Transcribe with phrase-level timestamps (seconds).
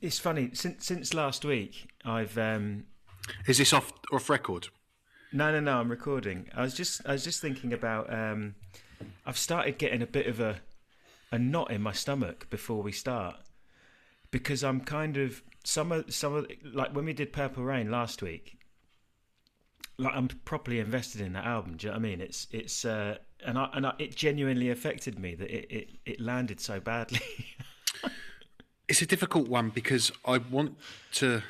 [0.00, 1.88] It's funny since since last week.
[2.04, 2.84] I've um,
[3.46, 4.68] Is this off off record?
[5.32, 5.78] no, no, no.
[5.80, 6.48] I'm recording.
[6.54, 8.12] I was just I was just thinking about.
[8.12, 8.54] Um,
[9.26, 10.60] I've started getting a bit of a
[11.32, 13.36] a knot in my stomach before we start
[14.30, 18.22] because I'm kind of some of some of like when we did Purple Rain last
[18.22, 18.58] week.
[19.98, 21.78] Like I'm properly invested in that album.
[21.78, 22.20] Do you know what I mean?
[22.20, 26.20] It's it's uh, and I and I, it genuinely affected me that it it, it
[26.20, 27.20] landed so badly.
[28.88, 30.76] It's a difficult one because I want
[31.14, 31.42] to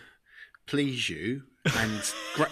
[0.66, 1.42] please you,
[1.76, 2.48] and gra-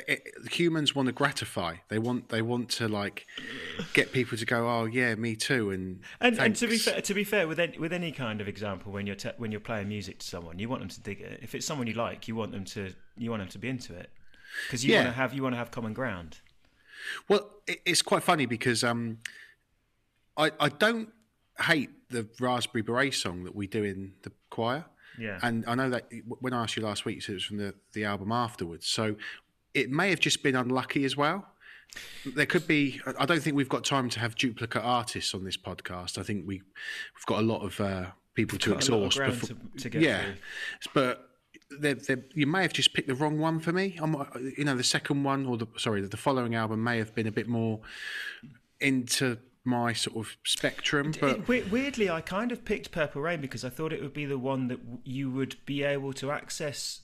[0.52, 1.76] humans want to gratify.
[1.88, 3.26] They want they want to like
[3.94, 7.14] get people to go, oh yeah, me too, and And, and to be fair, to
[7.14, 9.88] be fair, with any, with any kind of example, when you're te- when you're playing
[9.88, 11.40] music to someone, you want them to dig it.
[11.42, 13.94] If it's someone you like, you want them to you want them to be into
[13.94, 14.10] it
[14.66, 15.02] because you Yeah.
[15.04, 16.38] want to have you want to have common ground.
[17.28, 19.18] Well, it, it's quite funny because um,
[20.36, 21.08] I I don't
[21.60, 24.84] hate the Raspberry Beret song that we do in the choir.
[25.18, 25.38] Yeah.
[25.42, 26.08] And I know that
[26.40, 28.86] when I asked you last week, you said it was from the, the album afterwards.
[28.86, 29.16] So
[29.74, 31.46] it may have just been unlucky as well.
[32.24, 33.00] There could be.
[33.18, 36.18] I don't think we've got time to have duplicate artists on this podcast.
[36.18, 39.06] I think we we've got a lot of uh, people to Got a lot of
[39.06, 39.40] exhaust.
[39.48, 40.34] before- to- to get yeah, through.
[40.94, 41.24] but
[41.80, 43.98] they're, they're, you may have just picked the wrong one for me.
[44.00, 44.14] I'm,
[44.56, 47.32] you know, the second one or the sorry, the following album may have been a
[47.32, 47.80] bit more
[48.80, 51.12] into my sort of spectrum.
[51.20, 54.24] But It- weirdly, I kind of picked Purple Rain because I thought it would be
[54.26, 57.02] the one that you would be able to access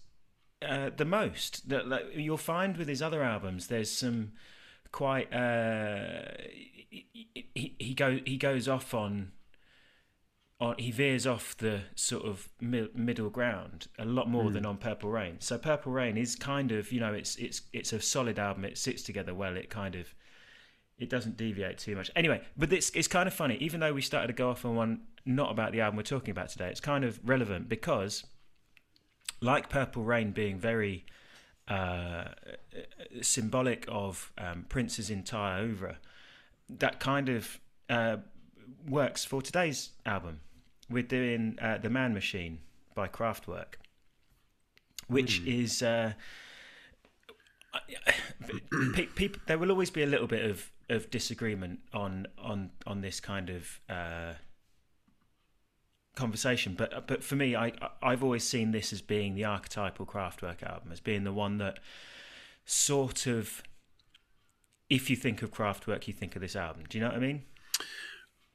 [0.62, 1.68] uh, the most.
[1.68, 4.32] That like, you'll find with his other albums, there's some
[4.92, 5.32] quite.
[5.32, 6.22] Uh,
[6.90, 9.32] he, he, he go he goes off on.
[10.60, 14.76] On, he veers off the sort of mi- middle ground a lot more than on
[14.78, 15.36] Purple Rain.
[15.40, 18.64] So Purple Rain is kind of you know it's it's it's a solid album.
[18.64, 19.56] It sits together well.
[19.56, 20.14] It kind of
[20.98, 22.10] it doesn't deviate too much.
[22.14, 23.56] Anyway, but it's it's kind of funny.
[23.56, 26.30] Even though we started to go off on one not about the album we're talking
[26.30, 28.24] about today, it's kind of relevant because,
[29.40, 31.04] like Purple Rain being very
[31.68, 32.24] uh,
[33.22, 35.98] symbolic of um, Prince's entire oeuvre,
[36.68, 38.18] that kind of uh,
[38.88, 40.40] works for today's album.
[40.90, 42.58] We're doing uh, The Man Machine
[42.94, 43.74] by Kraftwerk,
[45.08, 45.82] which is.
[45.82, 46.12] Uh,
[48.94, 53.00] pe- people, there will always be a little bit of, of disagreement on on on
[53.00, 54.34] this kind of uh,
[56.14, 57.72] conversation, but but for me, I
[58.02, 61.78] I've always seen this as being the archetypal Kraftwerk album, as being the one that
[62.64, 63.62] sort of,
[64.88, 66.84] if you think of Kraftwerk, you think of this album.
[66.88, 67.42] Do you know what I mean?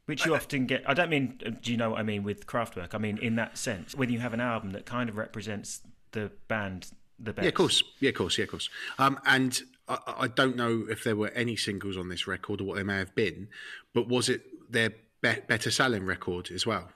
[0.05, 0.83] Which you often get.
[0.87, 1.39] I don't mean.
[1.61, 2.95] Do you know what I mean with Kraftwerk?
[2.95, 6.31] I mean in that sense, when you have an album that kind of represents the
[6.47, 7.43] band the best.
[7.43, 8.69] yeah, of course, yeah, of course, yeah, of course.
[8.97, 12.65] Um, and I, I don't know if there were any singles on this record or
[12.65, 13.49] what they may have been,
[13.93, 14.91] but was it their
[15.21, 16.89] be- better selling record as well?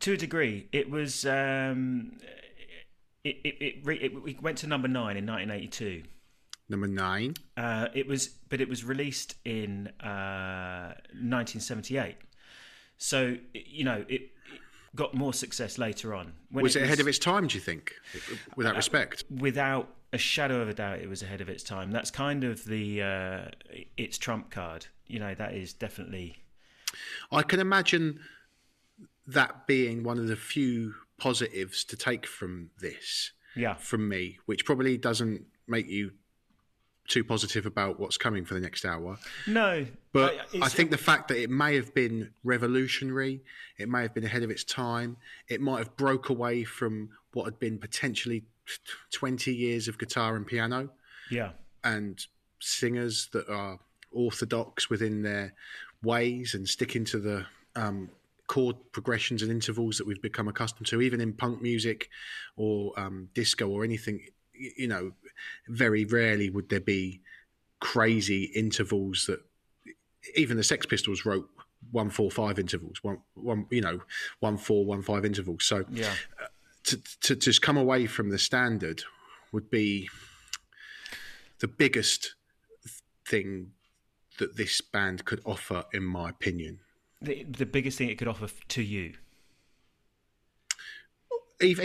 [0.00, 1.24] to a degree, it was.
[1.24, 2.12] Um,
[3.22, 6.02] it it it, re, it it went to number nine in 1982.
[6.68, 7.34] Number nine.
[7.56, 12.16] Uh, it was, but it was released in uh, 1978.
[12.96, 14.30] So you know, it, it
[14.94, 16.32] got more success later on.
[16.50, 17.46] When Was it ahead of its time?
[17.46, 17.94] Do you think?
[18.56, 21.90] With that respect, Without a shadow of a doubt, it was ahead of its time.
[21.90, 23.40] That's kind of the uh,
[23.96, 24.86] its trump card.
[25.06, 26.42] You know, that is definitely.
[27.30, 28.20] I can imagine
[29.26, 33.32] that being one of the few positives to take from this.
[33.56, 33.74] Yeah.
[33.74, 36.12] from me, which probably doesn't make you
[37.10, 39.18] too positive about what's coming for the next hour.
[39.46, 43.42] No, But I- I, think the fact that it may have been revolutionary,
[43.78, 45.16] it may have been ahead of its time,
[45.48, 48.44] it might have broke away from what had been potentially
[49.12, 50.90] 20 years of guitar and piano
[51.30, 51.50] Yeah.
[51.84, 52.24] and
[52.60, 53.78] singers that are
[54.12, 55.52] orthodox within their
[56.02, 58.08] ways and sticking to the um,
[58.46, 62.08] chord progressions and intervals that we've become accustomed to, even in punk music
[62.56, 64.20] or um, disco or anything.
[64.54, 65.12] You know,
[65.68, 67.20] very rarely would there be
[67.80, 69.40] crazy intervals that
[70.36, 71.48] even the Sex Pistols wrote
[71.92, 74.00] one four five intervals, one one you know
[74.40, 75.64] one four one five intervals.
[75.64, 76.14] So Yeah.
[76.84, 79.02] to, to just come away from the standard
[79.52, 80.08] would be
[81.60, 82.34] the biggest
[83.26, 83.72] thing
[84.38, 86.80] that this band could offer, in my opinion.
[87.20, 89.14] The, the biggest thing it could offer to you.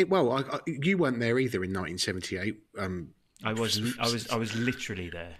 [0.08, 2.56] Well, I, I, you weren't there either in 1978.
[2.78, 3.10] Um,
[3.46, 5.36] I was, I was, I was literally there.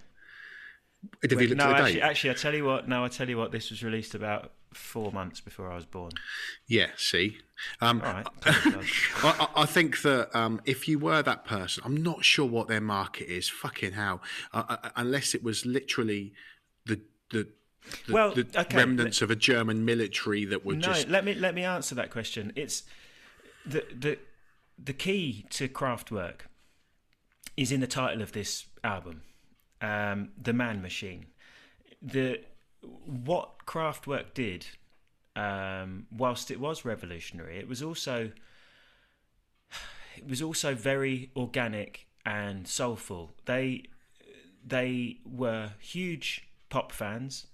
[1.22, 2.02] looked no, actually, date?
[2.02, 2.88] actually, I tell you what.
[2.88, 3.52] No, I tell you what.
[3.52, 6.12] This was released about four months before I was born.
[6.68, 7.38] yeah, see.
[7.80, 8.26] Um, All right.
[8.44, 8.82] I,
[9.22, 12.80] I I think that um, if you were that person, I'm not sure what their
[12.80, 13.48] market is.
[13.48, 14.22] Fucking hell,
[14.52, 16.32] uh, uh, unless it was literally
[16.84, 17.00] the
[17.30, 17.48] the,
[18.06, 21.34] the, Well, the okay, remnants of a German military that were no, just let me
[21.34, 22.52] let me answer that question.
[22.54, 22.84] It's
[23.64, 24.18] the the
[24.78, 26.42] the key to Kraftwerk
[27.56, 29.22] is in the title of this album,
[29.80, 31.26] um, "The Man Machine."
[32.02, 32.40] The
[33.04, 34.66] what Kraftwerk did,
[35.34, 38.32] um, whilst it was revolutionary, it was also
[40.16, 43.34] it was also very organic and soulful.
[43.44, 43.84] They
[44.66, 47.46] they were huge pop fans,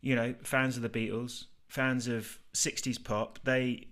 [0.00, 3.38] you know, fans of the Beatles, fans of '60s pop.
[3.44, 3.86] They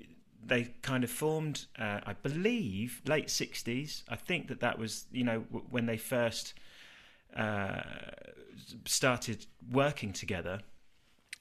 [0.49, 4.03] they kind of formed, uh, I believe, late '60s.
[4.09, 6.55] I think that that was you know w- when they first
[7.37, 7.83] uh,
[8.85, 10.61] started working together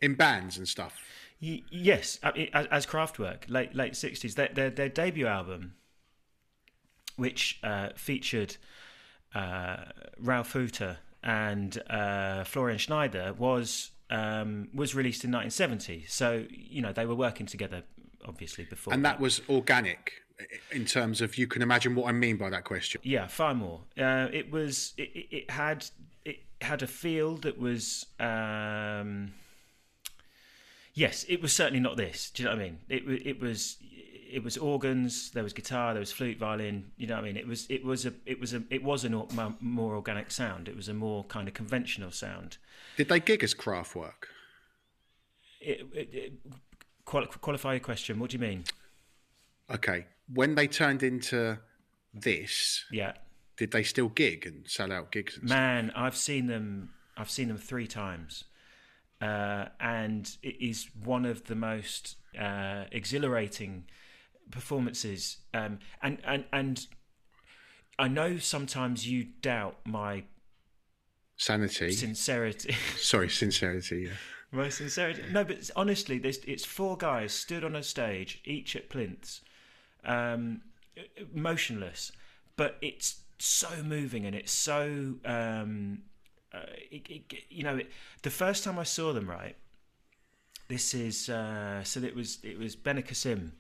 [0.01, 0.99] in bands and stuff.
[1.41, 4.35] Y- yes, as, as Kraftwerk, late late '60s.
[4.35, 5.75] Their their, their debut album,
[7.15, 8.57] which uh, featured
[9.33, 9.77] uh,
[10.19, 16.05] Ralf Hütter and uh, Florian Schneider, was um, was released in 1970.
[16.07, 17.83] So you know they were working together,
[18.25, 18.93] obviously before.
[18.93, 20.13] And that was organic
[20.71, 23.01] in terms of you can imagine what I mean by that question.
[23.03, 23.81] Yeah, far more.
[23.97, 25.85] Uh, it was it, it, had
[26.23, 28.05] it had a feel that was.
[28.19, 29.33] Um,
[30.93, 32.31] yes, it was certainly not this.
[32.31, 32.79] Do you know what I mean?
[32.89, 33.77] It it was
[34.35, 36.91] it was organs, there was guitar, there was flute, violin.
[36.97, 37.37] You know what I mean?
[37.37, 39.09] It was it was a it was a it was a
[39.61, 40.67] more organic sound.
[40.67, 42.57] It was a more kind of conventional sound.
[42.97, 44.27] Did they gig as Kraftwerk?
[45.61, 46.33] It, it, it,
[47.05, 48.19] quali- qualify your question.
[48.19, 48.63] What do you mean?
[49.71, 51.57] Okay, when they turned into
[52.13, 53.13] this, yeah,
[53.57, 55.39] did they still gig and sell out gigs?
[55.41, 55.97] Man, stuff?
[55.97, 56.89] I've seen them.
[57.17, 58.43] I've seen them three times,
[59.21, 63.85] uh, and it is one of the most uh, exhilarating
[64.51, 65.37] performances.
[65.53, 66.87] Um, and and and
[67.97, 70.25] I know sometimes you doubt my
[71.37, 72.75] sanity, sincerity.
[72.97, 74.09] Sorry, sincerity.
[74.09, 74.11] Yeah.
[74.55, 75.23] My sincerity.
[75.31, 79.41] No, but honestly, there's, it's four guys stood on a stage, each at plinths,
[80.05, 80.61] um,
[81.33, 82.13] motionless,
[82.55, 85.15] but it's so moving and it's so.
[85.25, 86.03] Um,
[86.53, 86.59] uh,
[86.89, 87.91] it, it, you know, it,
[88.21, 89.57] the first time I saw them, right.
[90.69, 93.51] This is uh, so it was it was Benicassim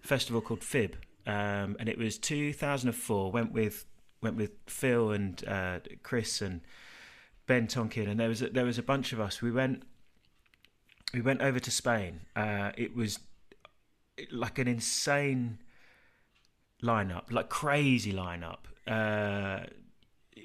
[0.00, 0.96] festival called Fib,
[1.26, 3.30] um, and it was 2004.
[3.30, 3.86] Went with
[4.20, 6.60] went with Phil and uh, Chris and
[7.46, 9.40] Ben Tonkin, and there was a, there was a bunch of us.
[9.40, 9.84] We went
[11.14, 12.20] we went over to Spain.
[12.34, 13.20] Uh, it was
[14.30, 15.58] like an insane
[16.82, 18.58] lineup, like crazy lineup.
[18.86, 19.60] Uh,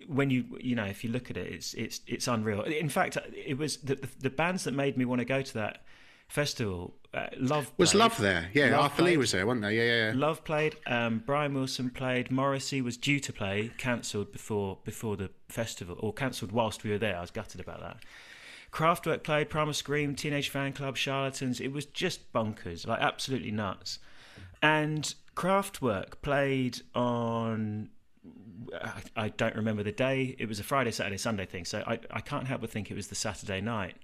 [0.08, 2.62] when you you know if you look at it, it's it's it's unreal.
[2.62, 5.54] In fact, it was the the, the bands that made me want to go to
[5.56, 5.84] that
[6.28, 6.94] festival.
[7.12, 8.70] Uh, Love was Love there, yeah.
[8.70, 9.72] Love Arthur Lee was there, wasn't there?
[9.72, 10.12] Yeah, yeah.
[10.12, 10.14] yeah.
[10.16, 10.76] Love played.
[10.86, 12.30] Um, Brian Wilson played.
[12.30, 17.00] Morrissey was due to play, cancelled before before the festival, or cancelled whilst we were
[17.00, 17.18] there.
[17.18, 17.98] I was gutted about that.
[18.72, 21.60] Kraftwerk played, Primal Scream, Teenage Fanclub, Charlatans.
[21.60, 24.00] It was just bonkers, like absolutely nuts.
[24.62, 27.90] And Kraftwerk played on.
[28.74, 30.36] I, I don't remember the day.
[30.38, 32.96] It was a Friday, Saturday, Sunday thing, so I, I can't help but think it
[32.96, 33.96] was the Saturday night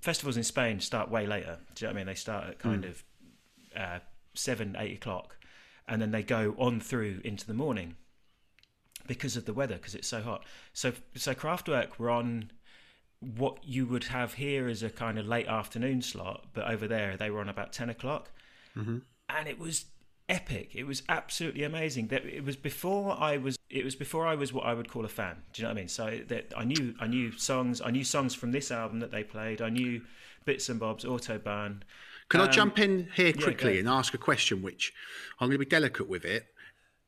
[0.00, 1.58] festivals in Spain start way later.
[1.74, 2.06] Do you know what I mean?
[2.06, 2.88] They start at kind mm.
[2.88, 3.04] of
[3.76, 3.98] uh,
[4.34, 5.36] seven, eight o'clock,
[5.86, 7.96] and then they go on through into the morning
[9.06, 10.44] because of the weather, because it's so hot.
[10.72, 12.50] So, so Kraftwerk were on
[13.20, 17.16] what you would have here as a kind of late afternoon slot, but over there
[17.16, 18.30] they were on about ten o'clock,
[18.76, 18.98] mm-hmm.
[19.28, 19.86] and it was
[20.28, 20.70] epic.
[20.74, 22.08] It was absolutely amazing.
[22.08, 23.58] That it was before I was.
[23.68, 25.36] It was before I was what I would call a fan.
[25.52, 25.88] Do you know what I mean?
[25.88, 27.80] So that I knew I knew songs.
[27.80, 29.60] I knew songs from this album that they played.
[29.60, 30.02] I knew
[30.44, 31.82] bits and bobs, autobahn.
[32.30, 34.62] Can um, I jump in here quickly yeah, and ask a question?
[34.62, 34.94] Which
[35.38, 36.46] I'm going to be delicate with it.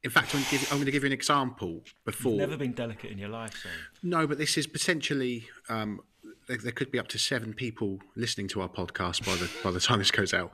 [0.04, 2.32] In fact, I'm going, give, I'm going to give you an example before.
[2.32, 3.68] You've never been delicate in your life, so.
[4.02, 5.48] No, but this is potentially.
[5.68, 6.00] Um,
[6.48, 9.70] there, there could be up to seven people listening to our podcast by the by
[9.70, 10.50] the time this goes out,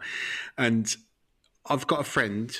[0.59, 0.95] and
[1.67, 2.55] I've got a friend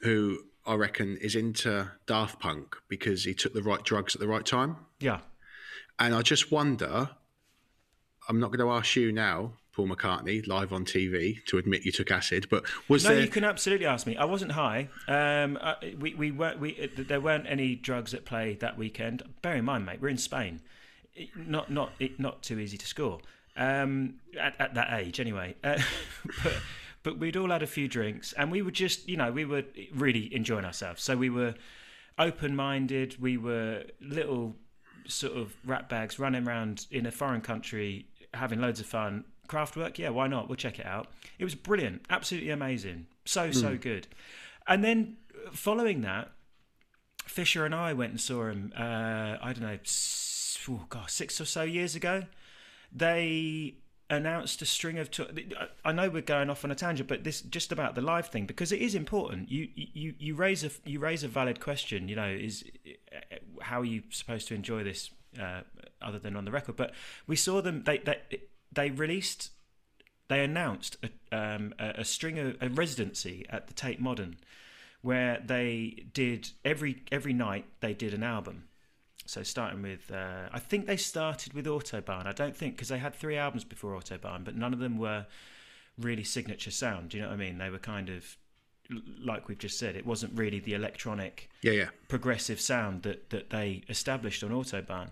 [0.00, 4.28] who I reckon is into Daft Punk because he took the right drugs at the
[4.28, 4.76] right time.
[5.00, 5.20] Yeah.
[5.98, 7.10] And I just wonder,
[8.28, 11.92] I'm not going to ask you now, Paul McCartney, live on TV, to admit you
[11.92, 13.20] took acid, but was no, there...
[13.20, 14.16] you can absolutely ask me.
[14.16, 14.88] I wasn't high.
[15.06, 19.22] Um, I, we, we weren't, we, there weren't any drugs at play that weekend.
[19.42, 20.60] Bear in mind, mate, we're in Spain.
[21.36, 23.20] Not, not, not too easy to score.
[23.54, 25.56] Um, at, at that age, anyway.
[25.62, 25.78] Uh,
[26.42, 26.54] but
[27.02, 29.62] but we'd all had a few drinks and we were just, you know, we were
[29.94, 31.04] really enjoying ourselves.
[31.04, 31.54] So we were
[32.18, 34.56] open minded, we were little
[35.06, 39.24] sort of rat bags running around in a foreign country having loads of fun.
[39.46, 40.48] Kraftwerk, yeah, why not?
[40.48, 41.08] We'll check it out.
[41.38, 43.06] It was brilliant, absolutely amazing.
[43.24, 43.80] So, so mm.
[43.80, 44.06] good.
[44.66, 45.16] And then
[45.52, 46.32] following that,
[47.24, 49.78] Fisher and I went and saw him, uh, I don't know,
[50.70, 52.24] oh, gosh, six or so years ago.
[52.92, 53.74] They
[54.08, 55.10] announced a string of.
[55.12, 58.28] To- I know we're going off on a tangent, but this just about the live
[58.28, 59.50] thing because it is important.
[59.50, 62.08] You you you raise a you raise a valid question.
[62.08, 62.64] You know, is
[63.60, 65.10] how are you supposed to enjoy this
[65.40, 65.62] uh,
[66.00, 66.76] other than on the record?
[66.76, 66.92] But
[67.26, 67.82] we saw them.
[67.84, 68.18] They they
[68.76, 69.50] they released.
[70.28, 74.36] They announced a, um, a, a string of a residency at the Tate Modern,
[75.02, 78.68] where they did every every night they did an album
[79.26, 82.26] so starting with, uh, I think they started with Autobahn.
[82.26, 85.26] I don't think because they had three albums before Autobahn, but none of them were
[85.98, 87.10] really signature sound.
[87.10, 87.58] Do you know what I mean?
[87.58, 88.36] They were kind of
[89.24, 89.96] like we've just said.
[89.96, 95.10] It wasn't really the electronic, yeah, yeah, progressive sound that that they established on Autobahn.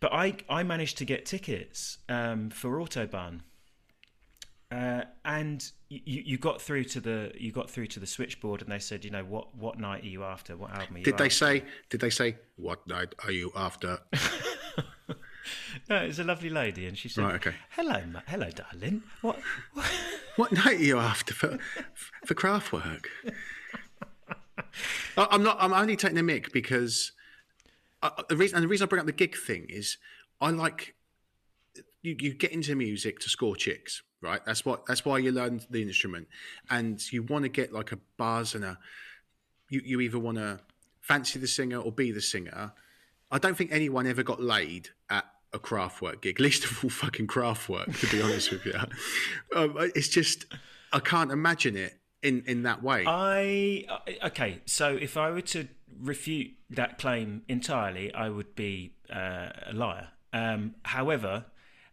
[0.00, 3.40] But I I managed to get tickets um, for Autobahn
[4.72, 8.70] uh, and you, you got through to the you got through to the switchboard, and
[8.70, 10.56] they said, you know, what what night are you after?
[10.56, 11.04] What album are you?
[11.04, 11.24] Did after?
[11.24, 11.64] they say?
[11.88, 13.98] Did they say what night are you after?
[15.88, 17.54] no, it was a lovely lady, and she said, Right, okay.
[17.70, 19.02] "Hello, ma- hello, darling.
[19.22, 19.40] What?
[19.74, 19.90] what?
[20.36, 21.58] What night are you after for
[22.24, 23.10] for craft work?
[25.16, 25.56] I'm not.
[25.60, 27.12] I'm only taking the mic because
[28.28, 29.98] The reason and the reason I bring up the gig thing is
[30.40, 30.94] I like
[32.02, 32.16] you.
[32.18, 34.40] You get into music to score chicks, right?
[34.44, 34.86] That's what.
[34.86, 36.28] That's why you learn the instrument,
[36.70, 38.78] and you want to get like a buzz and a.
[39.68, 40.60] You you either want to
[41.00, 42.72] fancy the singer or be the singer.
[43.30, 47.26] I don't think anyone ever got laid at a Kraftwerk gig, least of all fucking
[47.26, 48.74] Kraftwerk, to be honest with you.
[49.54, 50.46] Um, it's just,
[50.92, 53.04] I can't imagine it in, in that way.
[53.06, 53.84] I
[54.24, 54.60] okay.
[54.66, 60.08] So if I were to refute that claim entirely, I would be uh, a liar.
[60.32, 61.46] Um, however,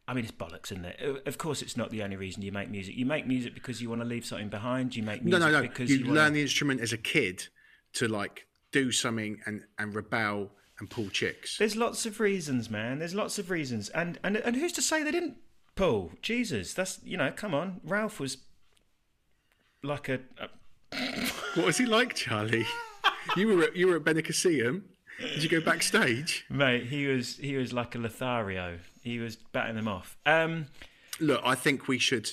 [0.08, 1.24] I mean it's bollocks, isn't it?
[1.26, 2.96] Of course, it's not the only reason you make music.
[2.96, 4.96] You make music because you want to leave something behind.
[4.96, 5.62] You make music no, no.
[5.62, 7.48] because You, you, learn want the instrument as a kid
[7.94, 11.58] to like do something and, and rebel and pull chicks.
[11.58, 13.00] There's lots of reasons, man.
[13.00, 15.38] There's lots of reasons, and and and who's to say they didn't
[15.76, 16.12] pull?
[16.22, 17.82] Jesus, that's you know, come on.
[17.84, 18.38] Ralf was
[19.84, 20.50] like a, a
[21.56, 22.66] What was he like, Charlie?
[23.36, 24.84] you were at, you were at Benicassim.
[25.20, 26.46] Did you go backstage?
[26.50, 26.86] mate.
[26.88, 28.78] He was he was like a Lothario.
[29.02, 30.16] He was batting them off.
[30.26, 30.68] Um,
[31.20, 32.30] Look, I think we should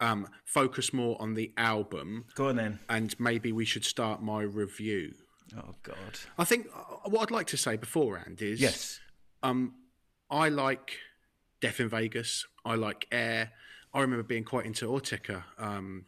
[0.00, 2.78] um, focus more on the album, go on then.
[2.88, 5.14] and maybe we should start my review.
[5.56, 6.18] Oh God.
[6.38, 9.00] I think uh, what I'd like to say beforehand is Yes.
[9.42, 9.74] Um,
[10.30, 10.98] I like
[11.62, 12.46] Death in Vegas.
[12.64, 13.50] I like Air.
[13.94, 15.44] I remember being quite into Ortega.
[15.58, 16.04] Um,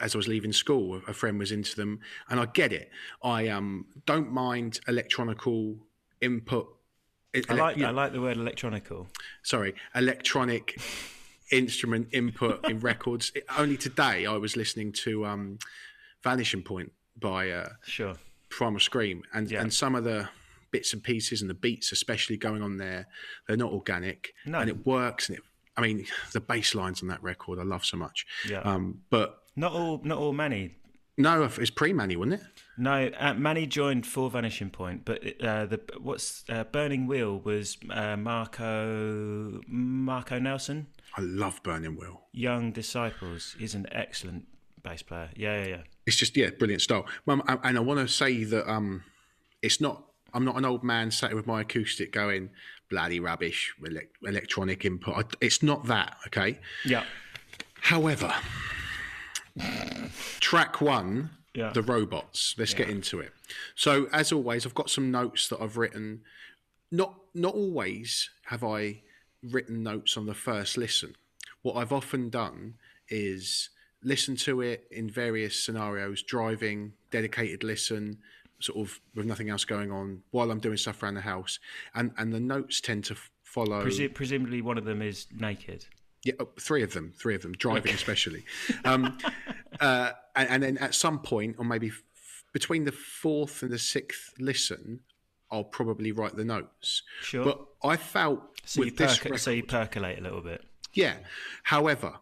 [0.00, 2.90] as I was leaving school, a friend was into them, and I get it.
[3.22, 5.76] I um, don't mind electronical
[6.20, 6.68] input.
[7.48, 9.08] I like I like the word electronical.
[9.42, 10.80] sorry, electronic
[11.52, 13.32] instrument input in records.
[13.34, 15.58] It- only today I was listening to um,
[16.22, 18.14] Vanishing Point by uh, Sure.
[18.48, 19.60] Primal Scream, and Yeah.
[19.60, 20.28] and some of the
[20.70, 23.06] bits and pieces and the beats, especially going on there,
[23.46, 24.58] they're not organic, No.
[24.60, 25.28] and it works.
[25.28, 25.44] And it,
[25.76, 28.26] I mean, the bass lines on that record I love so much.
[28.48, 28.60] Yeah.
[28.60, 30.76] Um, but Not all not all Mani.
[31.16, 32.46] no, it's pre Mani, wasn't it?
[32.76, 37.76] No, uh, Mani joined for Vanishing Point, but uh, the what's uh, Burning Wheel was
[37.90, 40.86] uh, Marco Marco Nelson,
[41.16, 42.20] I love Burning Wheel.
[42.32, 43.56] Young Disciples.
[43.58, 44.46] He's an excellent
[44.84, 45.30] bass player.
[45.34, 45.82] Yeah, yeah, yeah.
[46.06, 47.06] It's just yeah, brilliant style.
[47.26, 49.02] Mum, and I want to say that um,
[49.60, 50.04] it's not.
[50.34, 52.50] I'm not an old man sat with my acoustic going
[52.90, 55.16] bloody rubbish, elec electronic input.
[55.16, 56.16] I, it's not that.
[56.28, 56.60] Okay.
[56.84, 57.02] Yeah.
[57.80, 58.32] However,
[60.40, 61.70] track one, Yeah.
[61.72, 62.54] the robots.
[62.58, 63.32] Let's get into it.
[63.74, 66.22] So, as always, I've got some notes that I've written.
[66.90, 69.02] Not not always have I
[69.42, 71.14] written notes on the first listen.
[71.62, 72.74] What I've often done
[73.08, 73.70] is
[74.02, 78.18] listen to it in various scenarios, driving, dedicated listen,
[78.60, 81.58] sort of with nothing else going on while I'm doing stuff around the house,
[81.94, 83.84] and and the notes tend to follow.
[83.84, 85.86] Presu- presumably, one of them is naked.
[86.24, 88.44] Yeah, oh, three of them, three of them, driving especially.
[88.84, 89.18] Um,
[89.80, 92.02] uh, and, and then at some point, or maybe f-
[92.52, 95.00] between the fourth and the sixth listen,
[95.50, 97.02] I'll probably write the notes.
[97.22, 97.44] Sure.
[97.44, 100.64] But I felt So you with this record, so you percolate a little bit.
[100.92, 101.18] yeah.
[101.62, 102.14] However,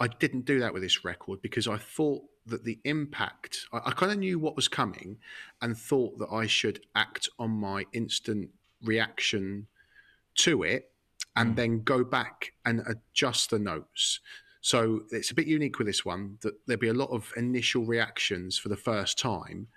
[0.00, 3.90] I didn't do that with this record because I thought that the impact, I, I
[3.92, 5.18] kind of knew what was coming
[5.62, 8.50] and thought that I should act on my instant
[8.82, 9.66] reaction
[10.36, 10.90] to it
[11.38, 14.20] and then go back and adjust the notes.
[14.60, 17.84] So it's a bit unique with this one that there'll be a lot of initial
[17.84, 19.68] reactions for the first time.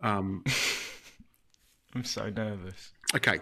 [0.00, 0.44] Um,
[1.94, 2.92] I'm so nervous.
[3.14, 3.40] okay,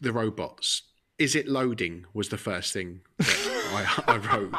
[0.00, 0.82] the robots.
[1.18, 2.06] Is it loading?
[2.14, 4.54] Was the first thing that I, I wrote.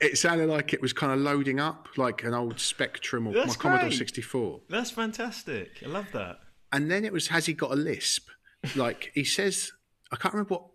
[0.00, 3.56] It sounded like it was kind of loading up, like an old Spectrum or That's
[3.56, 4.60] my Commodore 64.
[4.68, 5.82] That's fantastic.
[5.84, 6.40] I love that.
[6.72, 8.28] And then it was, has he got a lisp?
[8.74, 9.72] Like he says,
[10.12, 10.66] I can't remember what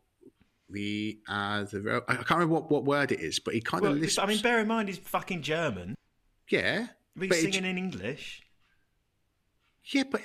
[0.71, 3.91] the uh, the I can't remember what, what word it is, but he kind Well,
[3.93, 4.17] of lisps.
[4.19, 5.95] I mean, bear in mind he's fucking German.
[6.49, 6.87] yeah,
[7.19, 8.41] He's but it- singing in English.
[9.85, 10.21] yeah, but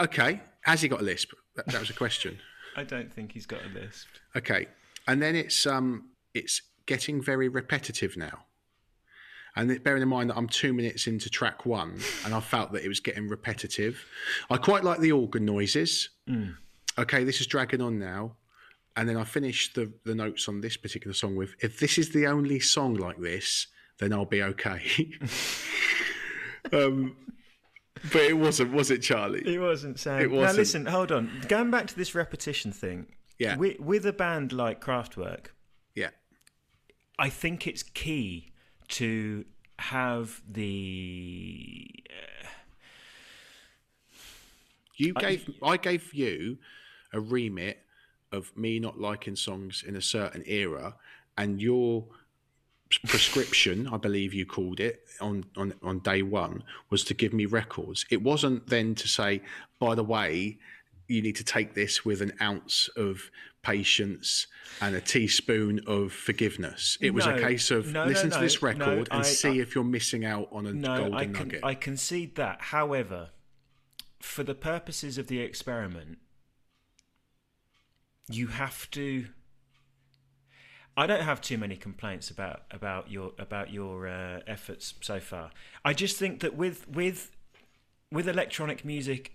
[0.00, 0.40] okay.
[0.62, 1.32] Has he got a lisp?
[1.56, 2.38] That, that was a question.
[2.76, 4.06] I don't think he's got a lisp.
[4.36, 4.66] Okay,
[5.06, 8.44] and then it's um it's getting very repetitive now.
[9.56, 12.84] And bearing in mind that I'm two minutes into track one, and I felt that
[12.84, 14.04] it was getting repetitive.
[14.50, 16.10] I quite like the organ noises.
[16.96, 18.36] Okay, this is dragging on now,
[18.96, 22.10] and then I finished the the notes on this particular song with, "If this is
[22.10, 23.66] the only song like this,
[23.98, 24.82] then I'll be okay."
[26.72, 27.16] um,
[28.12, 29.42] but it wasn't, was it, Charlie?
[29.46, 30.20] It wasn't Sam.
[30.20, 30.58] It Now wasn't.
[30.58, 31.42] listen, hold on.
[31.48, 33.06] Going back to this repetition thing.
[33.38, 33.56] Yeah.
[33.56, 35.46] With, with a band like Kraftwerk,
[35.94, 36.10] Yeah,
[37.18, 38.52] I think it's key
[38.88, 39.44] to
[39.78, 41.86] have the.
[44.96, 46.58] You gave I gave you
[47.12, 47.78] a remit
[48.32, 50.94] of me not liking songs in a certain era,
[51.36, 52.06] and your
[53.06, 57.44] prescription, I believe you called it on, on on day one, was to give me
[57.46, 58.06] records.
[58.10, 59.42] It wasn't then to say,
[59.78, 60.58] by the way,
[61.06, 63.30] you need to take this with an ounce of
[63.62, 64.46] patience
[64.80, 66.96] and a teaspoon of forgiveness.
[67.00, 69.22] It was a case of no, no, listen to no, this no, record and I-
[69.22, 71.60] see I- if you're missing out on a No, golden I, nugget.
[71.64, 72.60] I concede that.
[72.60, 73.30] However,
[74.20, 76.18] for the purposes of the experiment,
[78.28, 79.26] you have to.
[80.96, 85.50] I don't have too many complaints about about your about your uh, efforts so far.
[85.84, 87.36] I just think that with with
[88.10, 89.32] with electronic music,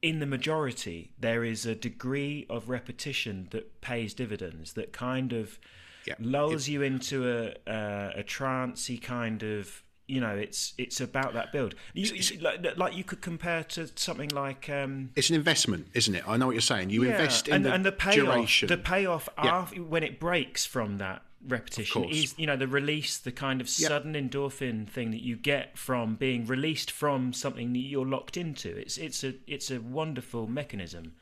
[0.00, 4.72] in the majority, there is a degree of repetition that pays dividends.
[4.74, 5.58] That kind of
[6.06, 6.14] Yeah.
[6.20, 9.82] lulls you into a a, a trancey kind of.
[10.08, 11.74] You know, it's it's about that build.
[11.92, 16.14] You, you- like, like you could compare to something like um, It's an investment, isn't
[16.14, 16.22] it?
[16.28, 16.90] I know what you're saying.
[16.90, 18.68] You invest in and, the, and the payoff, duration.
[18.68, 19.56] the payoff Yeah.
[19.56, 23.66] after, when it breaks from that repetition is you know the release, the kind of
[23.78, 23.88] Yeah.
[23.88, 28.76] sudden endorphin thing that you get from being released from something that you're locked into.
[28.76, 31.14] It's it's a it's a wonderful mechanism.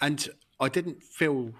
[0.00, 0.28] and
[0.60, 1.52] I didn't feel.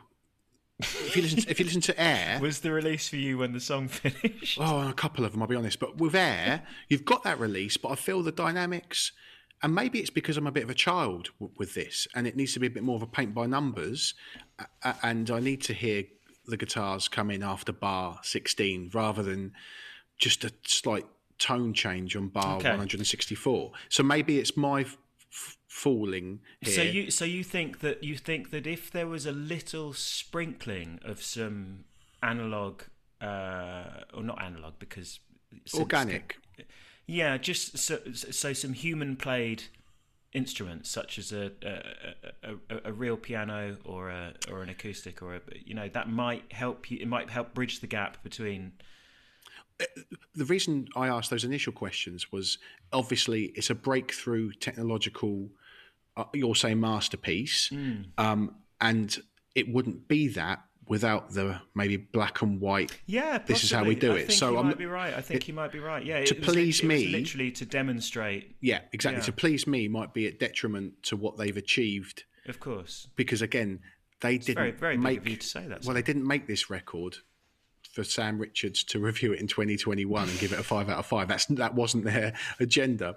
[0.80, 3.60] If you listen, if you listen to Air, Was the release for you when the
[3.60, 4.58] song finished?
[4.60, 5.80] oh, a couple of them, I'll be honest.
[5.80, 9.10] But with Air, you've got that release, but I feel the dynamics,
[9.62, 12.36] and maybe it's because I'm a bit of a child w- with this, and it
[12.36, 14.14] needs to be a bit more of a paint by numbers,
[14.84, 16.04] a- and I need to hear
[16.46, 19.52] the guitars come in after bar 16 rather than
[20.16, 21.06] just a slight
[21.38, 22.70] tone change on bar Okay.
[22.70, 23.72] 164.
[23.88, 24.86] So maybe it's my
[25.30, 26.74] f- f- fooling here.
[26.74, 31.00] So you so you think that you think that if there was a little sprinkling
[31.04, 31.84] of some
[32.22, 32.82] analog
[33.20, 35.20] uh, or not analog because
[35.74, 36.38] organic.
[37.06, 39.64] Yeah, just so, so some human played
[40.34, 45.22] instruments such as a a, a, a, a real piano or a or an acoustic
[45.22, 46.98] or a you know that might help you.
[47.00, 48.72] It might help bridge the gap between.
[50.34, 52.58] The reason I asked those initial questions was
[52.92, 55.48] obviously it's a breakthrough technological,
[56.16, 57.70] uh, you'll say masterpiece,
[58.18, 59.16] um, and
[59.54, 62.98] it wouldn't be that without the maybe black and white.
[63.06, 64.32] Yeah, This is how we do I it.
[64.32, 65.12] So you I'm might be right.
[65.12, 66.04] I think you might be right.
[66.04, 68.56] Yeah, to it please it me- literally to demonstrate.
[68.60, 69.20] Yeah, exactly.
[69.20, 69.26] Yeah.
[69.26, 73.80] To please me might be at detriment to what they've achieved Of course, because again
[74.20, 75.84] they didn't very very big make of you to say that.
[75.84, 77.18] well they didn't make this record
[77.98, 81.06] for Sam Richards to review it in 2021 and give it a five out of
[81.06, 81.26] five.
[81.26, 83.16] That's that wasn't their agenda.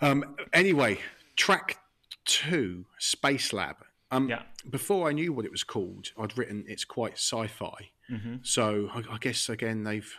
[0.00, 0.98] um, anyway,
[1.36, 1.78] track
[2.24, 3.76] two, Spacelab.
[4.10, 4.42] Um, Yeah.
[4.68, 7.90] Before I knew what it was called, I'd written it's quite sci-fi.
[8.10, 8.36] Mm-hmm.
[8.42, 10.12] So I, I guess again they've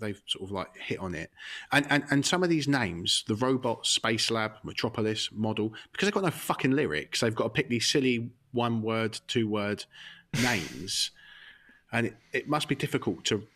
[0.00, 1.30] they've sort of like hit on it,
[1.70, 6.24] and and and some of these names, the robot, Spacelab, Metropolis, Model, because they've got
[6.24, 9.84] no fucking lyrics, they've got to pick these silly one-word, two-word
[10.42, 11.12] names,
[11.92, 13.46] and it, it must be difficult to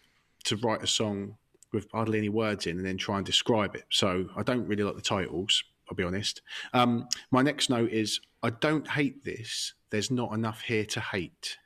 [0.45, 1.37] to write a song
[1.73, 3.85] with hardly any words in and then try and describe it.
[3.91, 5.65] So I don't really like the titles.
[5.89, 6.41] I'll be honest.
[6.73, 9.75] Um, my next note is I don't hate this.
[9.91, 11.59] There's not enough here to hate.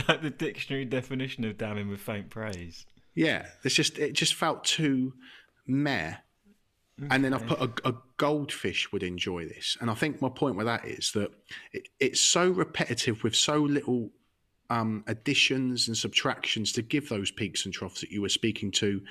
[0.07, 2.85] like the dictionary definition of damning with faint praise.
[3.15, 5.13] Yeah, it's just it just felt too
[5.65, 6.15] meh.
[7.09, 10.57] And then I put a, a goldfish would enjoy this, and I think my point
[10.57, 11.31] with that is that
[11.71, 14.09] it, it's so repetitive with so little
[14.69, 19.01] um, additions and subtractions to give those peaks and troughs that you were speaking to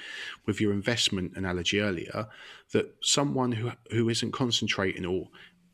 [0.46, 2.28] with your investment analogy earlier.
[2.72, 5.28] That someone who who isn't concentrating or